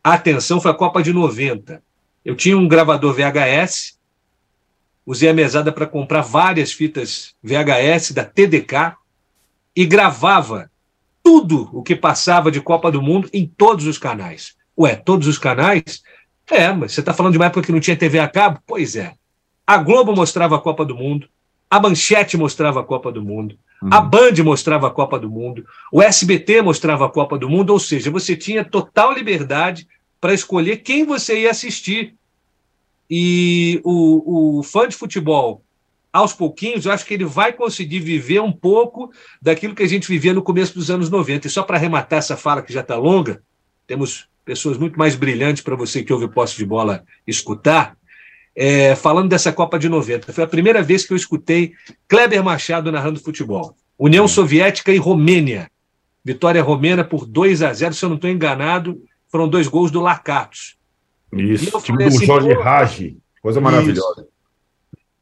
[0.02, 1.82] atenção foi a Copa de 90.
[2.24, 3.98] Eu tinha um gravador VHS
[5.08, 8.94] usei a mesada para comprar várias fitas VHS da TDK
[9.74, 10.70] e gravava
[11.22, 14.54] tudo o que passava de Copa do Mundo em todos os canais.
[14.78, 16.02] Ué, todos os canais?
[16.50, 18.60] É, mas você está falando de uma época que não tinha TV a cabo?
[18.66, 19.14] Pois é.
[19.66, 21.28] A Globo mostrava a Copa do Mundo,
[21.70, 23.90] a Manchete mostrava a Copa do Mundo, uhum.
[23.92, 27.78] a Band mostrava a Copa do Mundo, o SBT mostrava a Copa do Mundo, ou
[27.78, 29.86] seja, você tinha total liberdade
[30.20, 32.14] para escolher quem você ia assistir
[33.10, 35.62] e o, o fã de futebol,
[36.12, 40.08] aos pouquinhos, eu acho que ele vai conseguir viver um pouco daquilo que a gente
[40.08, 41.46] vivia no começo dos anos 90.
[41.46, 43.42] E só para arrematar essa fala que já está longa,
[43.86, 47.98] temos pessoas muito mais brilhantes para você que ouve o posse de bola escutar.
[48.56, 51.74] É, falando dessa Copa de 90, foi a primeira vez que eu escutei
[52.08, 53.76] Kleber Machado narrando futebol.
[53.98, 55.70] União Soviética e Romênia.
[56.24, 60.00] Vitória romena por 2 a 0, se eu não estou enganado, foram dois gols do
[60.00, 60.78] Lacatos.
[61.30, 64.22] Isso, time do assim, Jorge Ragi, coisa maravilhosa.
[64.22, 64.28] Isso.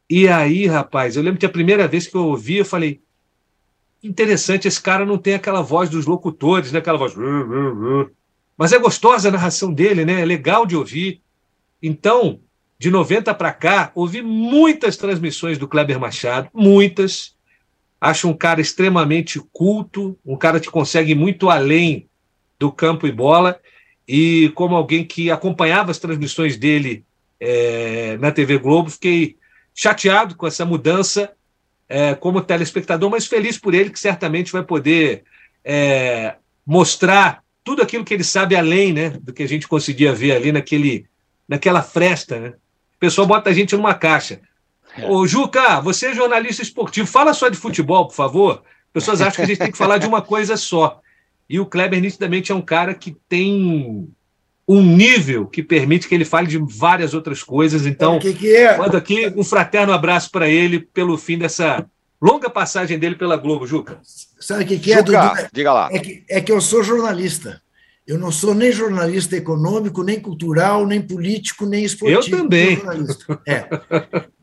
[0.09, 3.01] E aí, rapaz, eu lembro que a primeira vez que eu ouvi, eu falei,
[4.03, 6.79] interessante, esse cara não tem aquela voz dos locutores, né?
[6.79, 7.15] aquela voz.
[8.57, 10.21] Mas é gostosa a narração dele, né?
[10.21, 11.21] É legal de ouvir.
[11.83, 12.41] Então,
[12.79, 17.35] de 90 para cá, ouvi muitas transmissões do Kleber Machado, muitas.
[18.01, 22.09] Acho um cara extremamente culto, um cara que consegue muito além
[22.59, 23.61] do campo e bola.
[24.07, 27.05] E como alguém que acompanhava as transmissões dele
[27.41, 29.37] é, na TV Globo, fiquei
[29.75, 31.33] chateado com essa mudança
[31.89, 35.25] é, como telespectador, mas feliz por ele, que certamente vai poder
[35.65, 40.37] é, mostrar tudo aquilo que ele sabe além né, do que a gente conseguia ver
[40.37, 41.05] ali naquele,
[41.49, 42.39] naquela fresta.
[42.39, 42.49] Né?
[42.51, 44.41] O pessoal bota a gente numa caixa.
[44.97, 45.11] É.
[45.11, 48.63] Ô, Juca, você é jornalista esportivo, fala só de futebol, por favor.
[48.93, 51.01] Pessoas acham que a gente tem que falar de uma coisa só.
[51.51, 54.09] E o Kleber, nitidamente, é um cara que tem
[54.69, 57.85] um nível que permite que ele fale de várias outras coisas.
[57.85, 58.79] Então, que que é?
[58.79, 61.85] mando aqui um fraterno abraço para ele pelo fim dessa
[62.21, 64.01] longa passagem dele pela Globo, Juca.
[64.41, 65.49] Sabe o que, que é, Juca, Dudu?
[65.53, 65.89] diga lá.
[65.93, 67.61] É que, é que eu sou jornalista.
[68.07, 72.37] Eu não sou nem jornalista econômico, nem cultural, nem político, nem esportivo.
[72.37, 72.81] Eu também.
[73.47, 73.69] É.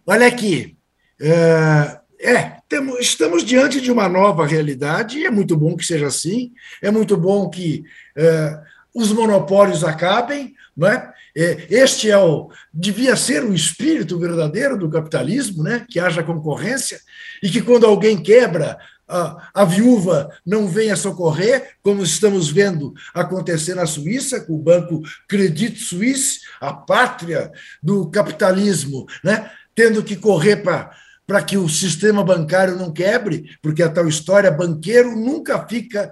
[0.05, 0.78] Olha aqui.
[1.21, 6.07] É, é, temos, estamos diante de uma nova realidade, e é muito bom que seja
[6.07, 6.51] assim,
[6.82, 7.84] é muito bom que
[8.17, 8.59] é,
[8.93, 11.13] os monopólios acabem, não é?
[11.36, 11.65] É?
[11.69, 15.86] Este é o devia ser o espírito verdadeiro do capitalismo, né?
[15.89, 16.99] Que haja concorrência
[17.41, 18.77] e que quando alguém quebra
[19.07, 25.01] a, a viúva não venha socorrer, como estamos vendo acontecer na Suíça com o banco
[25.27, 29.49] Credit Suisse, a pátria do capitalismo, né?
[29.75, 30.91] Tendo que correr para
[31.25, 36.11] para que o sistema bancário não quebre, porque a tal história, banqueiro nunca fica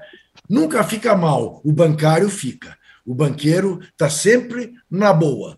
[0.49, 2.77] nunca fica mal, o bancário fica.
[3.05, 5.57] O banqueiro está sempre na boa.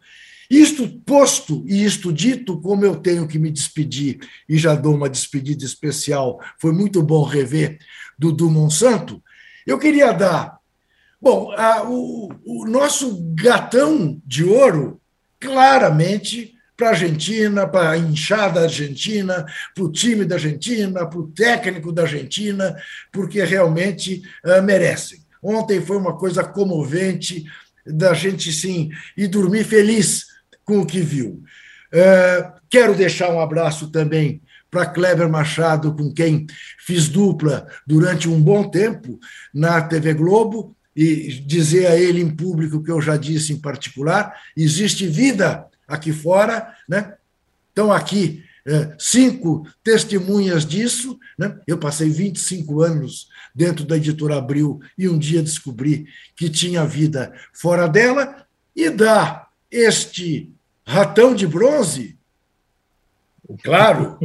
[0.49, 5.09] Isto posto e isto dito, como eu tenho que me despedir, e já dou uma
[5.09, 7.79] despedida especial, foi muito bom rever
[8.19, 9.21] Dudu Monsanto,
[9.65, 10.57] eu queria dar.
[11.21, 15.01] Bom, a, o, o nosso gatão de ouro,
[15.39, 21.31] claramente, para a Argentina, para a inchada argentina, para o time da Argentina, para o
[21.31, 22.75] técnico da Argentina,
[23.11, 25.22] porque realmente uh, merecem.
[25.43, 27.43] Ontem foi uma coisa comovente
[27.85, 30.25] da gente sim e dormir feliz
[30.63, 31.43] com o que viu.
[31.93, 34.41] Uh, quero deixar um abraço também
[34.71, 36.47] para Kleber Machado, com quem
[36.79, 39.19] fiz dupla durante um bom tempo
[39.53, 44.33] na TV Globo, e dizer a ele em público que eu já disse em particular:
[44.55, 47.13] existe vida aqui fora, né?
[47.69, 48.52] Estão aqui é,
[48.97, 51.19] cinco testemunhas disso.
[51.37, 51.57] Né?
[51.67, 57.33] Eu passei 25 anos dentro da editora Abril e um dia descobri que tinha vida
[57.53, 58.45] fora dela,
[58.75, 60.51] e dá este
[60.85, 62.17] ratão de bronze,
[63.63, 64.17] claro,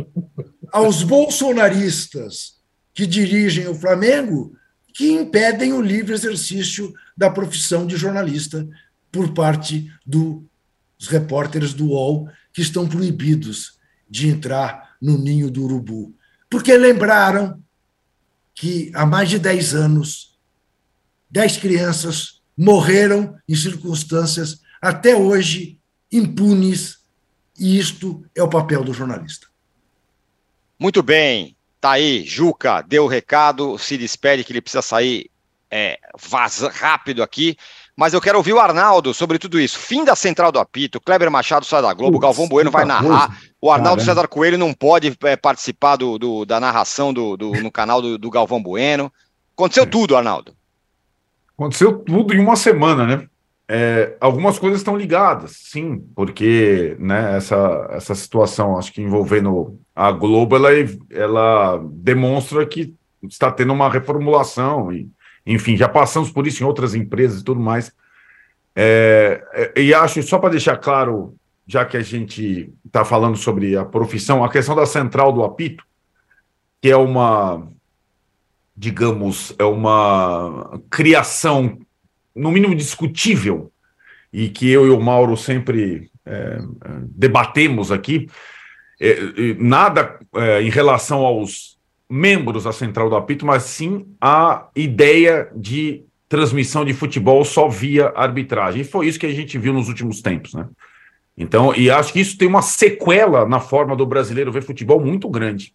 [0.72, 2.56] aos bolsonaristas
[2.94, 4.56] que dirigem o Flamengo,
[4.94, 8.66] que impedem o livre exercício da profissão de jornalista
[9.12, 10.42] por parte dos
[11.08, 13.77] repórteres do UOL, que estão proibidos
[14.08, 16.14] de entrar no ninho do urubu.
[16.50, 17.62] Porque lembraram
[18.54, 20.38] que há mais de 10 anos,
[21.30, 25.78] 10 crianças morreram em circunstâncias até hoje
[26.10, 26.98] impunes,
[27.58, 29.46] e isto é o papel do jornalista.
[30.78, 35.30] Muito bem, tá aí, Juca, deu o recado, se despede que ele precisa sair
[35.70, 37.56] é, vaza, rápido aqui.
[37.98, 39.76] Mas eu quero ouvir o Arnaldo sobre tudo isso.
[39.76, 43.26] Fim da central do apito, Kleber Machado sai da Globo, Galvão Bueno vai narrar.
[43.26, 43.42] Coisa.
[43.60, 44.14] O Arnaldo Caramba.
[44.14, 48.16] César Coelho não pode é, participar do, do, da narração do, do no canal do,
[48.16, 49.12] do, Galvão Bueno.
[49.52, 49.86] Aconteceu é.
[49.86, 50.52] tudo, Arnaldo.
[51.58, 53.26] Aconteceu tudo em uma semana, né?
[53.66, 60.12] É, algumas coisas estão ligadas, sim, porque né, essa, essa situação, acho que envolvendo a
[60.12, 60.68] Globo, ela,
[61.10, 62.94] ela demonstra que
[63.24, 65.10] está tendo uma reformulação e
[65.48, 67.90] enfim, já passamos por isso em outras empresas e tudo mais.
[68.76, 71.34] É, é e acho, só para deixar claro,
[71.66, 75.82] já que a gente está falando sobre a profissão, a questão da central do apito,
[76.82, 77.66] que é uma,
[78.76, 81.78] digamos, é uma criação,
[82.36, 83.72] no mínimo discutível,
[84.30, 86.58] e que eu e o Mauro sempre é,
[87.04, 88.28] debatemos aqui,
[89.00, 91.77] é, nada é, em relação aos
[92.08, 98.12] membros da central do apito, mas sim a ideia de transmissão de futebol só via
[98.14, 98.82] arbitragem.
[98.82, 100.68] E foi isso que a gente viu nos últimos tempos, né?
[101.36, 105.28] Então, e acho que isso tem uma sequela na forma do brasileiro ver futebol muito
[105.28, 105.72] grande.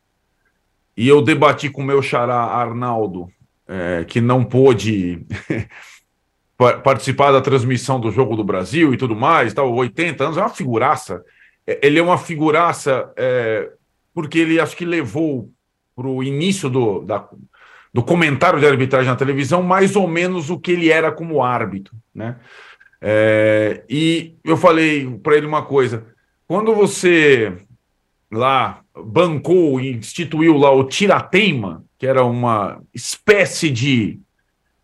[0.96, 3.32] E eu debati com o meu xará Arnaldo,
[3.68, 5.26] é, que não pôde
[6.84, 10.50] participar da transmissão do Jogo do Brasil e tudo mais, tal, 80 anos, é uma
[10.50, 11.24] figuraça.
[11.66, 13.72] É, ele é uma figuraça é,
[14.14, 15.50] porque ele acho que levou
[15.96, 17.28] o início do, da,
[17.94, 21.96] do comentário de arbitragem na televisão, mais ou menos o que ele era como árbitro,
[22.14, 22.38] né?
[23.06, 26.06] É, e eu falei para ele uma coisa:
[26.48, 27.54] quando você
[28.32, 34.20] lá bancou e instituiu lá o tirateima, que era uma espécie de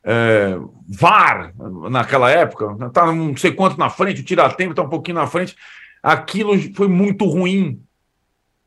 [0.03, 0.57] é,
[0.88, 1.53] VAR
[1.89, 5.55] naquela época, tá não sei quanto na frente, o tirateima está um pouquinho na frente,
[6.03, 7.82] aquilo foi muito ruim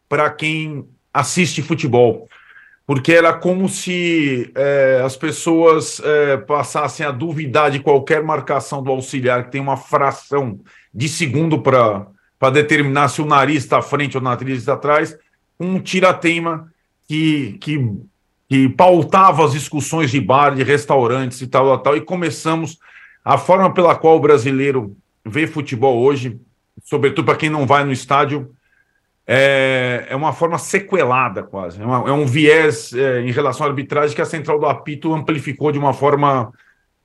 [0.09, 2.29] para quem assiste futebol
[2.87, 8.91] porque era como se é, as pessoas é, passassem a duvidar de qualquer marcação do
[8.91, 10.59] auxiliar, que tem uma fração
[10.93, 12.07] de segundo para
[12.53, 15.17] determinar se o nariz está à frente ou o nariz está atrás,
[15.59, 16.73] um tira-teima
[17.07, 17.89] que, que,
[18.49, 22.79] que pautava as discussões de bar, de restaurantes e tal, tal, e começamos
[23.25, 26.41] a forma pela qual o brasileiro vê futebol hoje,
[26.83, 28.53] sobretudo para quem não vai no estádio,
[29.27, 31.81] é, é uma forma sequelada, quase.
[31.81, 35.15] É, uma, é um viés é, em relação à arbitragem que a central do apito
[35.15, 36.53] amplificou de uma forma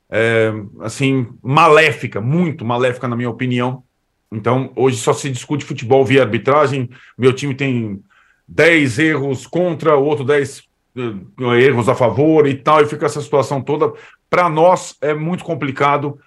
[0.10, 0.52] é,
[0.82, 3.84] assim maléfica, muito maléfica, na minha opinião.
[4.32, 6.90] Então, hoje só se discute futebol via arbitragem.
[7.18, 8.02] Meu time tem
[8.48, 10.64] 10 erros contra, o outro 10
[10.98, 13.94] eh, erros a favor e tal, e fica essa situação toda.
[14.30, 16.20] Para nós é muito complicado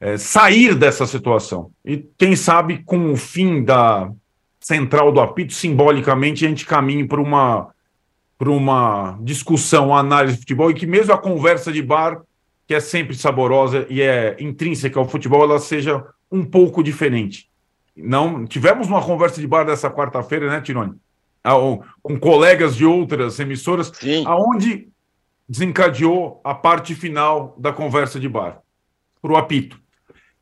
[0.00, 1.70] é, sair dessa situação.
[1.84, 4.10] E quem sabe com o fim da
[4.60, 7.68] central do apito, simbolicamente, a gente caminha para uma,
[8.40, 12.22] uma discussão, uma análise de futebol, e que mesmo a conversa de bar,
[12.66, 17.48] que é sempre saborosa e é intrínseca ao futebol, ela seja um pouco diferente.
[17.96, 20.94] Não tivemos uma conversa de bar dessa quarta-feira, né, Tironi?
[21.42, 21.54] Ah,
[22.02, 24.24] com colegas de outras emissoras, Sim.
[24.26, 24.88] aonde
[25.48, 28.60] desencadeou a parte final da conversa de bar,
[29.22, 29.80] para o apito.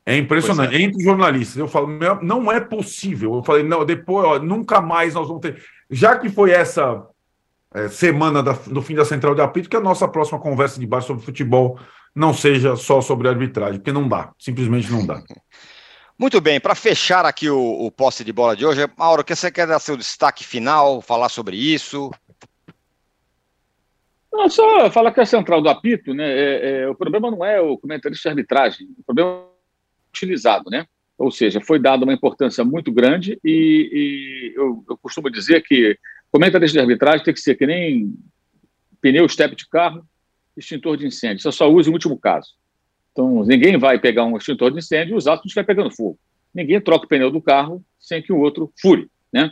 [0.07, 0.73] É impressionante.
[0.73, 0.81] É.
[0.81, 1.89] Entre jornalistas, eu falo,
[2.21, 3.35] não é possível.
[3.35, 5.61] Eu falei, não, depois, ó, nunca mais nós vamos ter.
[5.91, 7.05] Já que foi essa
[7.73, 10.87] é, semana da, do fim da central de apito, que a nossa próxima conversa de
[10.87, 11.77] bar sobre futebol
[12.15, 15.21] não seja só sobre arbitragem, porque não dá, simplesmente não dá.
[16.17, 19.51] Muito bem, para fechar aqui o, o posse de bola de hoje, Mauro, que você
[19.51, 22.09] quer dar seu destaque final, falar sobre isso?
[24.31, 26.27] Não, só falar que a central do apito, né?
[26.27, 29.56] É, é, o problema não é o comentarista de arbitragem, o problema
[30.09, 30.85] utilizado, né?
[31.17, 35.97] Ou seja, foi dada uma importância muito grande e, e eu, eu, costumo dizer que
[36.31, 38.13] comentarista de arbitragem tem que ser que nem
[39.01, 40.05] pneu step de carro,
[40.55, 41.41] extintor de incêndio.
[41.41, 42.49] Você só usa em último caso.
[43.11, 46.19] Então, ninguém vai pegar um extintor de incêndio e usar se estiver pegando fogo.
[46.53, 49.51] Ninguém troca o pneu do carro sem que o outro fure, né?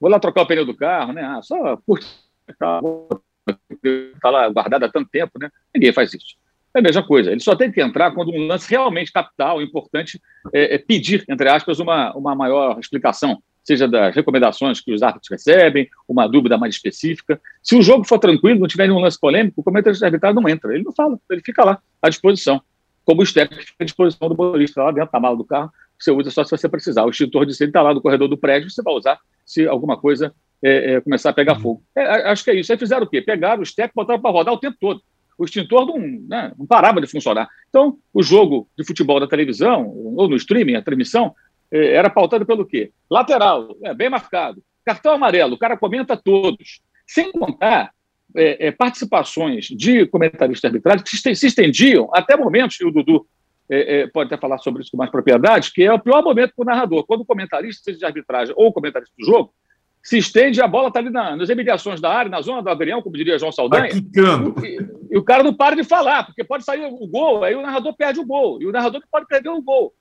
[0.00, 1.22] Vou lá trocar o pneu do carro, né?
[1.22, 2.06] Ah, só curte
[2.48, 5.50] está lá guardado há tanto tempo, né?
[5.74, 6.36] Ninguém faz isso.
[6.74, 7.30] É a mesma coisa.
[7.30, 10.20] Ele só tem que entrar quando um lance realmente capital, importante,
[10.52, 15.30] é, é pedir, entre aspas, uma, uma maior explicação, seja das recomendações que os árbitros
[15.30, 17.40] recebem, uma dúvida mais específica.
[17.62, 20.48] Se o jogo for tranquilo, não tiver nenhum lance polêmico, o comentarista de arbitragem não
[20.48, 20.74] entra.
[20.74, 22.60] Ele não fala, ele fica lá, à disposição.
[23.04, 26.10] Como o step fica à disposição do motorista lá dentro da mala do carro, você
[26.10, 27.04] usa só se você precisar.
[27.04, 29.96] O extintor de incêndio está lá no corredor do prédio, você vai usar se alguma
[29.96, 31.60] coisa é, é, começar a pegar uhum.
[31.60, 31.82] fogo.
[31.94, 32.72] É, acho que é isso.
[32.72, 33.20] Aí fizeram o quê?
[33.20, 35.02] Pegaram o step e botaram para rodar o tempo todo
[35.38, 37.48] o extintor não, né, não parava de funcionar.
[37.68, 41.34] Então, o jogo de futebol da televisão, ou no streaming, a transmissão,
[41.70, 42.92] eh, era pautado pelo quê?
[43.10, 44.62] Lateral, é, bem marcado.
[44.84, 46.80] Cartão amarelo, o cara comenta todos.
[47.06, 47.92] Sem contar
[48.36, 53.26] é, é, participações de comentaristas de arbitragem que se estendiam até momentos, e o Dudu
[53.70, 56.62] é, pode até falar sobre isso com mais propriedade, que é o pior momento para
[56.62, 57.06] o narrador.
[57.06, 59.54] Quando o comentarista, seja de arbitragem ou comentarista do jogo,
[60.02, 63.00] se estende, a bola está ali na, nas imediações da área, na zona do agrião,
[63.00, 63.88] como diria João Saldanha.
[63.88, 64.78] Tá e,
[65.12, 67.94] e, o cara não para de falar, porque pode sair o gol, aí o narrador
[67.94, 68.60] perde o gol.
[68.60, 69.94] E o narrador não pode perder o gol.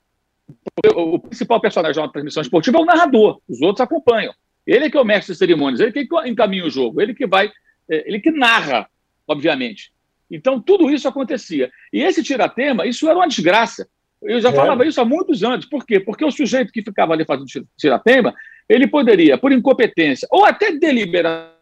[0.96, 4.34] O, o principal personagem de uma transmissão esportiva é o narrador, os outros acompanham.
[4.66, 7.28] Ele é que é o mestre de cerimônias, ele que encaminha o jogo, ele que
[7.28, 7.52] vai,
[7.90, 8.90] é, ele que narra,
[9.28, 9.92] obviamente.
[10.30, 11.70] Então, tudo isso acontecia.
[11.92, 13.88] E esse tiratema, isso era uma desgraça.
[14.22, 14.54] Eu já é.
[14.54, 15.66] falava isso há muitos anos.
[15.66, 16.00] Por quê?
[16.00, 17.48] Porque o sujeito que ficava ali fazendo
[17.78, 18.34] tiratema,
[18.70, 21.58] ele poderia, por incompetência, ou até deliberar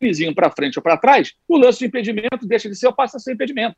[0.00, 3.16] vizinho para frente ou para trás, o lance de impedimento deixa de ser ou passa
[3.16, 3.76] a ser impedimento.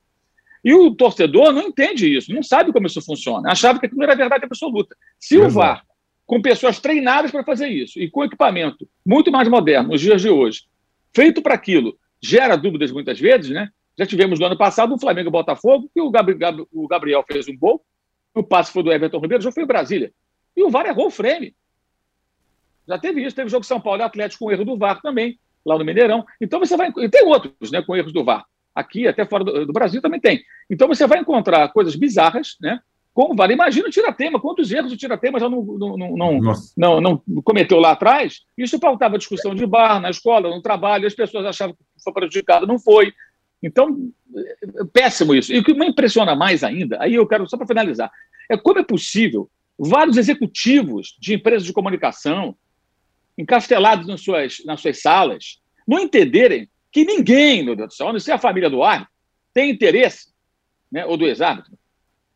[0.65, 3.51] E o torcedor não entende isso, não sabe como isso funciona.
[3.51, 4.97] Achava que aquilo era verdade absoluta.
[5.19, 5.85] Se o VAR,
[6.27, 10.29] com pessoas treinadas para fazer isso, e com equipamento muito mais moderno nos dias de
[10.29, 10.63] hoje,
[11.15, 13.69] feito para aquilo, gera dúvidas muitas vezes, né?
[13.97, 17.49] Já tivemos no ano passado o Flamengo e Botafogo, que o Gabriel, o Gabriel fez
[17.49, 17.83] um gol,
[18.35, 20.13] o passe foi do Everton Ribeiro, já foi em Brasília.
[20.57, 21.55] E o VAR errou o frame.
[22.87, 25.39] Já teve isso, teve jogo São Paulo e Atlético com erro do VAR também,
[25.69, 26.25] lá no Mineirão.
[26.41, 26.93] Então você vai.
[26.99, 28.45] E tem outros, né, com erros do VAR.
[28.75, 30.43] Aqui, até fora do, do Brasil, também tem.
[30.71, 32.81] Então você vai encontrar coisas bizarras, né?
[33.13, 33.53] Como vale?
[33.53, 36.41] Imagina o Tiratema, quantos erros o Tiratema já não, não, não,
[36.77, 38.43] não, não, cometeu lá atrás.
[38.57, 42.65] Isso faltava discussão de bar, na escola, no trabalho, as pessoas achavam que foi prejudicado,
[42.65, 43.13] não foi.
[43.61, 45.53] Então, é péssimo isso.
[45.53, 48.09] E o que me impressiona mais ainda, aí eu quero, só para finalizar,
[48.49, 52.55] é como é possível vários executivos de empresas de comunicação,
[53.39, 58.13] encastelados nas suas, nas suas salas, não entenderem que ninguém, meu Deus do céu, a
[58.13, 59.13] não ser a família do árbitro,
[59.55, 60.33] tem interesse,
[60.91, 61.79] né, ou do ex-árbitro,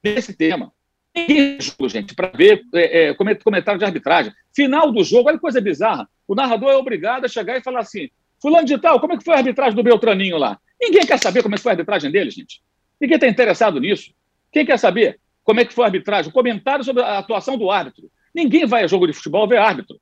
[0.03, 0.73] nesse tema.
[1.15, 4.33] Ninguém gente, para ver é, é, comentário de arbitragem.
[4.55, 6.09] Final do jogo, olha que coisa bizarra.
[6.27, 8.09] O narrador é obrigado a chegar e falar assim:
[8.41, 10.59] Fulano de Tal, como é que foi a arbitragem do Beltraninho lá?
[10.81, 12.63] Ninguém quer saber como é que foi a arbitragem dele, gente.
[12.99, 14.13] Ninguém está interessado nisso.
[14.51, 16.33] Quem quer saber como é que foi a arbitragem?
[16.33, 18.11] Comentário sobre a atuação do árbitro.
[18.35, 20.01] Ninguém vai a jogo de futebol ver árbitro.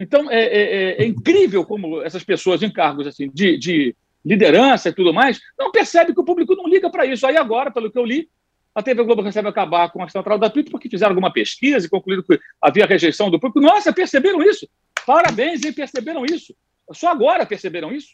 [0.00, 4.88] Então, é, é, é, é incrível como essas pessoas em cargos assim, de, de liderança
[4.88, 7.26] e tudo mais não percebem que o público não liga para isso.
[7.26, 8.28] Aí agora, pelo que eu li,
[8.74, 11.90] a TV Globo recebe acabar com a central da Twitter porque fizeram alguma pesquisa e
[11.90, 13.60] concluíram que havia rejeição do público.
[13.60, 14.68] Nossa, perceberam isso?
[15.04, 15.72] Parabéns, hein?
[15.72, 16.54] Perceberam isso?
[16.92, 18.10] Só agora perceberam isso?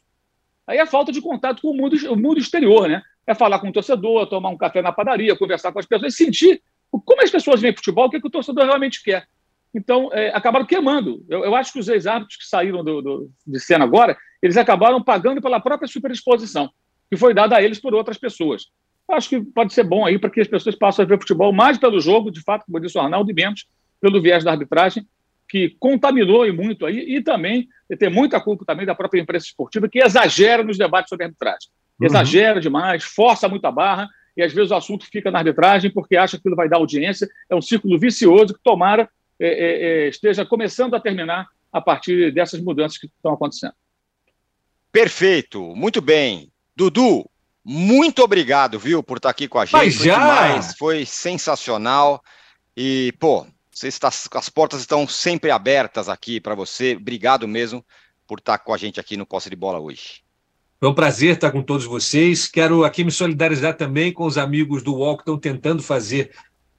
[0.67, 3.03] Aí é falta de contato com o mundo, o mundo exterior, né?
[3.27, 6.63] É falar com o torcedor, tomar um café na padaria, conversar com as pessoas, sentir
[6.91, 9.27] como as pessoas veem futebol, o que, é que o torcedor realmente quer.
[9.75, 11.25] Então, é, acabaram queimando.
[11.29, 15.03] Eu, eu, acho que os ex-árbitros que saíram do, do, de cena agora, eles acabaram
[15.03, 16.71] pagando pela própria superexposição,
[17.11, 18.67] que foi dada a eles por outras pessoas.
[19.09, 21.53] Eu acho que pode ser bom aí para que as pessoas passem a ver futebol
[21.53, 23.67] mais pelo jogo, de fato, como disse o Arnaldo, e menos
[24.01, 25.07] pelo viés da arbitragem,
[25.49, 27.69] que contaminou e muito aí, e também
[27.99, 31.69] tem muita culpa também da própria imprensa esportiva, que exagera nos debates sobre arbitragem.
[32.01, 32.07] Uhum.
[32.07, 36.17] Exagera demais, força muito a barra, e às vezes o assunto fica na arbitragem porque
[36.17, 37.29] acha que aquilo vai dar audiência.
[37.49, 39.09] É um círculo vicioso que tomara
[39.41, 43.75] é, é, esteja começando a terminar a partir dessas mudanças que estão acontecendo.
[44.93, 46.53] Perfeito, muito bem.
[46.77, 47.29] Dudu,
[47.65, 49.75] muito obrigado, viu, por estar aqui com a gente.
[49.75, 50.15] Mas já...
[50.15, 52.23] Foi, demais, foi sensacional.
[52.77, 56.95] E, pô, você está, as portas estão sempre abertas aqui para você.
[56.95, 57.85] Obrigado mesmo
[58.27, 60.23] por estar com a gente aqui no Posse de Bola hoje.
[60.79, 62.47] Foi um prazer estar com todos vocês.
[62.47, 66.31] Quero aqui me solidarizar também com os amigos do UOL que estão tentando fazer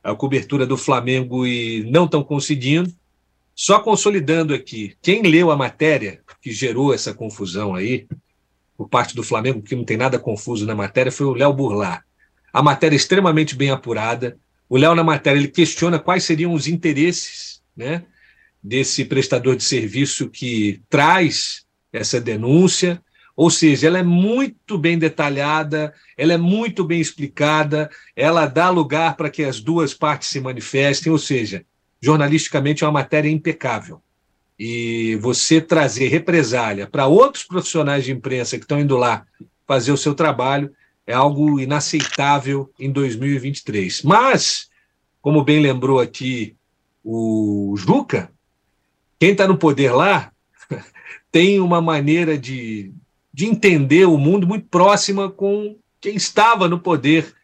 [0.06, 2.93] a cobertura do Flamengo e não estão conseguindo.
[3.56, 8.06] Só consolidando aqui, quem leu a matéria que gerou essa confusão aí,
[8.78, 12.06] por parte do Flamengo, que não tem nada confuso na matéria, foi o Léo Burlar.
[12.53, 14.38] A matéria é extremamente bem apurada.
[14.70, 18.03] O Léo, na matéria, ele questiona quais seriam os interesses né,
[18.62, 23.01] desse prestador de serviço que traz essa denúncia.
[23.36, 29.18] Ou seja, ela é muito bem detalhada, ela é muito bem explicada, ela dá lugar
[29.18, 31.66] para que as duas partes se manifestem, ou seja,
[32.02, 34.02] jornalisticamente é uma matéria impecável.
[34.58, 39.26] E você trazer represália para outros profissionais de imprensa que estão indo lá
[39.68, 40.72] fazer o seu trabalho
[41.06, 44.02] é algo inaceitável em 2023.
[44.04, 44.70] Mas,
[45.22, 46.56] como bem lembrou aqui
[47.04, 48.32] o Juca,
[49.20, 50.32] quem está no poder lá
[51.32, 52.94] tem uma maneira de,
[53.36, 57.36] de entender o mundo muito próxima com quem estava no poder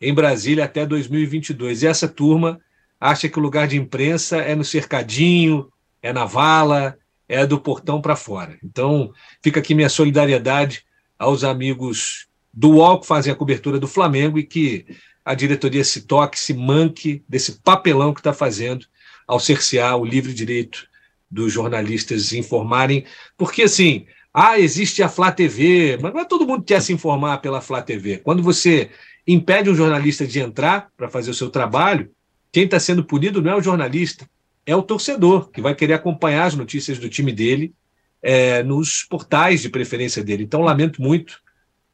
[0.00, 1.82] em Brasília até 2022.
[1.82, 2.58] E essa turma
[2.98, 5.70] acha que o lugar de imprensa é no cercadinho,
[6.00, 6.96] é na vala,
[7.28, 8.56] é do portão para fora.
[8.64, 10.82] Então, fica aqui minha solidariedade
[11.18, 14.86] aos amigos do UOL que fazem a cobertura do Flamengo e que
[15.22, 18.86] a diretoria se toque, se manque desse papelão que está fazendo
[19.28, 20.88] ao cercear o livre direito
[21.30, 23.04] dos jornalistas informarem,
[23.36, 26.92] porque assim, ah, existe a Flá TV, mas não é todo mundo que quer se
[26.92, 28.18] informar pela Flá TV.
[28.18, 28.90] Quando você
[29.24, 32.10] impede um jornalista de entrar para fazer o seu trabalho,
[32.50, 34.28] quem está sendo punido não é o jornalista,
[34.66, 37.72] é o torcedor, que vai querer acompanhar as notícias do time dele
[38.20, 40.42] é, nos portais de preferência dele.
[40.42, 41.38] Então, lamento muito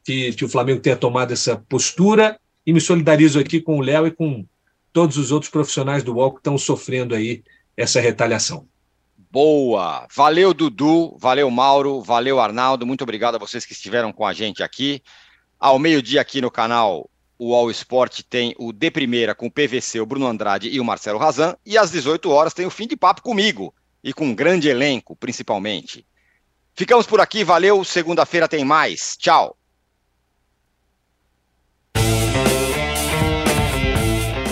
[0.02, 4.06] que, que o Flamengo tenha tomado essa postura e me solidarizo aqui com o Léo
[4.06, 4.46] e com
[4.94, 7.42] todos os outros profissionais do UOL que estão sofrendo aí
[7.76, 8.66] essa retaliação.
[9.30, 10.08] Boa!
[10.12, 12.84] Valeu, Dudu, valeu, Mauro, valeu, Arnaldo.
[12.84, 15.00] Muito obrigado a vocês que estiveram com a gente aqui.
[15.58, 17.08] Ao meio-dia, aqui no canal
[17.38, 20.84] o All Sport tem o De Primeira com o PVC, o Bruno Andrade e o
[20.84, 21.56] Marcelo Razan.
[21.64, 25.14] E às 18 horas tem o Fim de Papo comigo e com um grande elenco,
[25.14, 26.04] principalmente.
[26.74, 27.84] Ficamos por aqui, valeu.
[27.84, 29.16] Segunda-feira tem mais.
[29.16, 29.56] Tchau!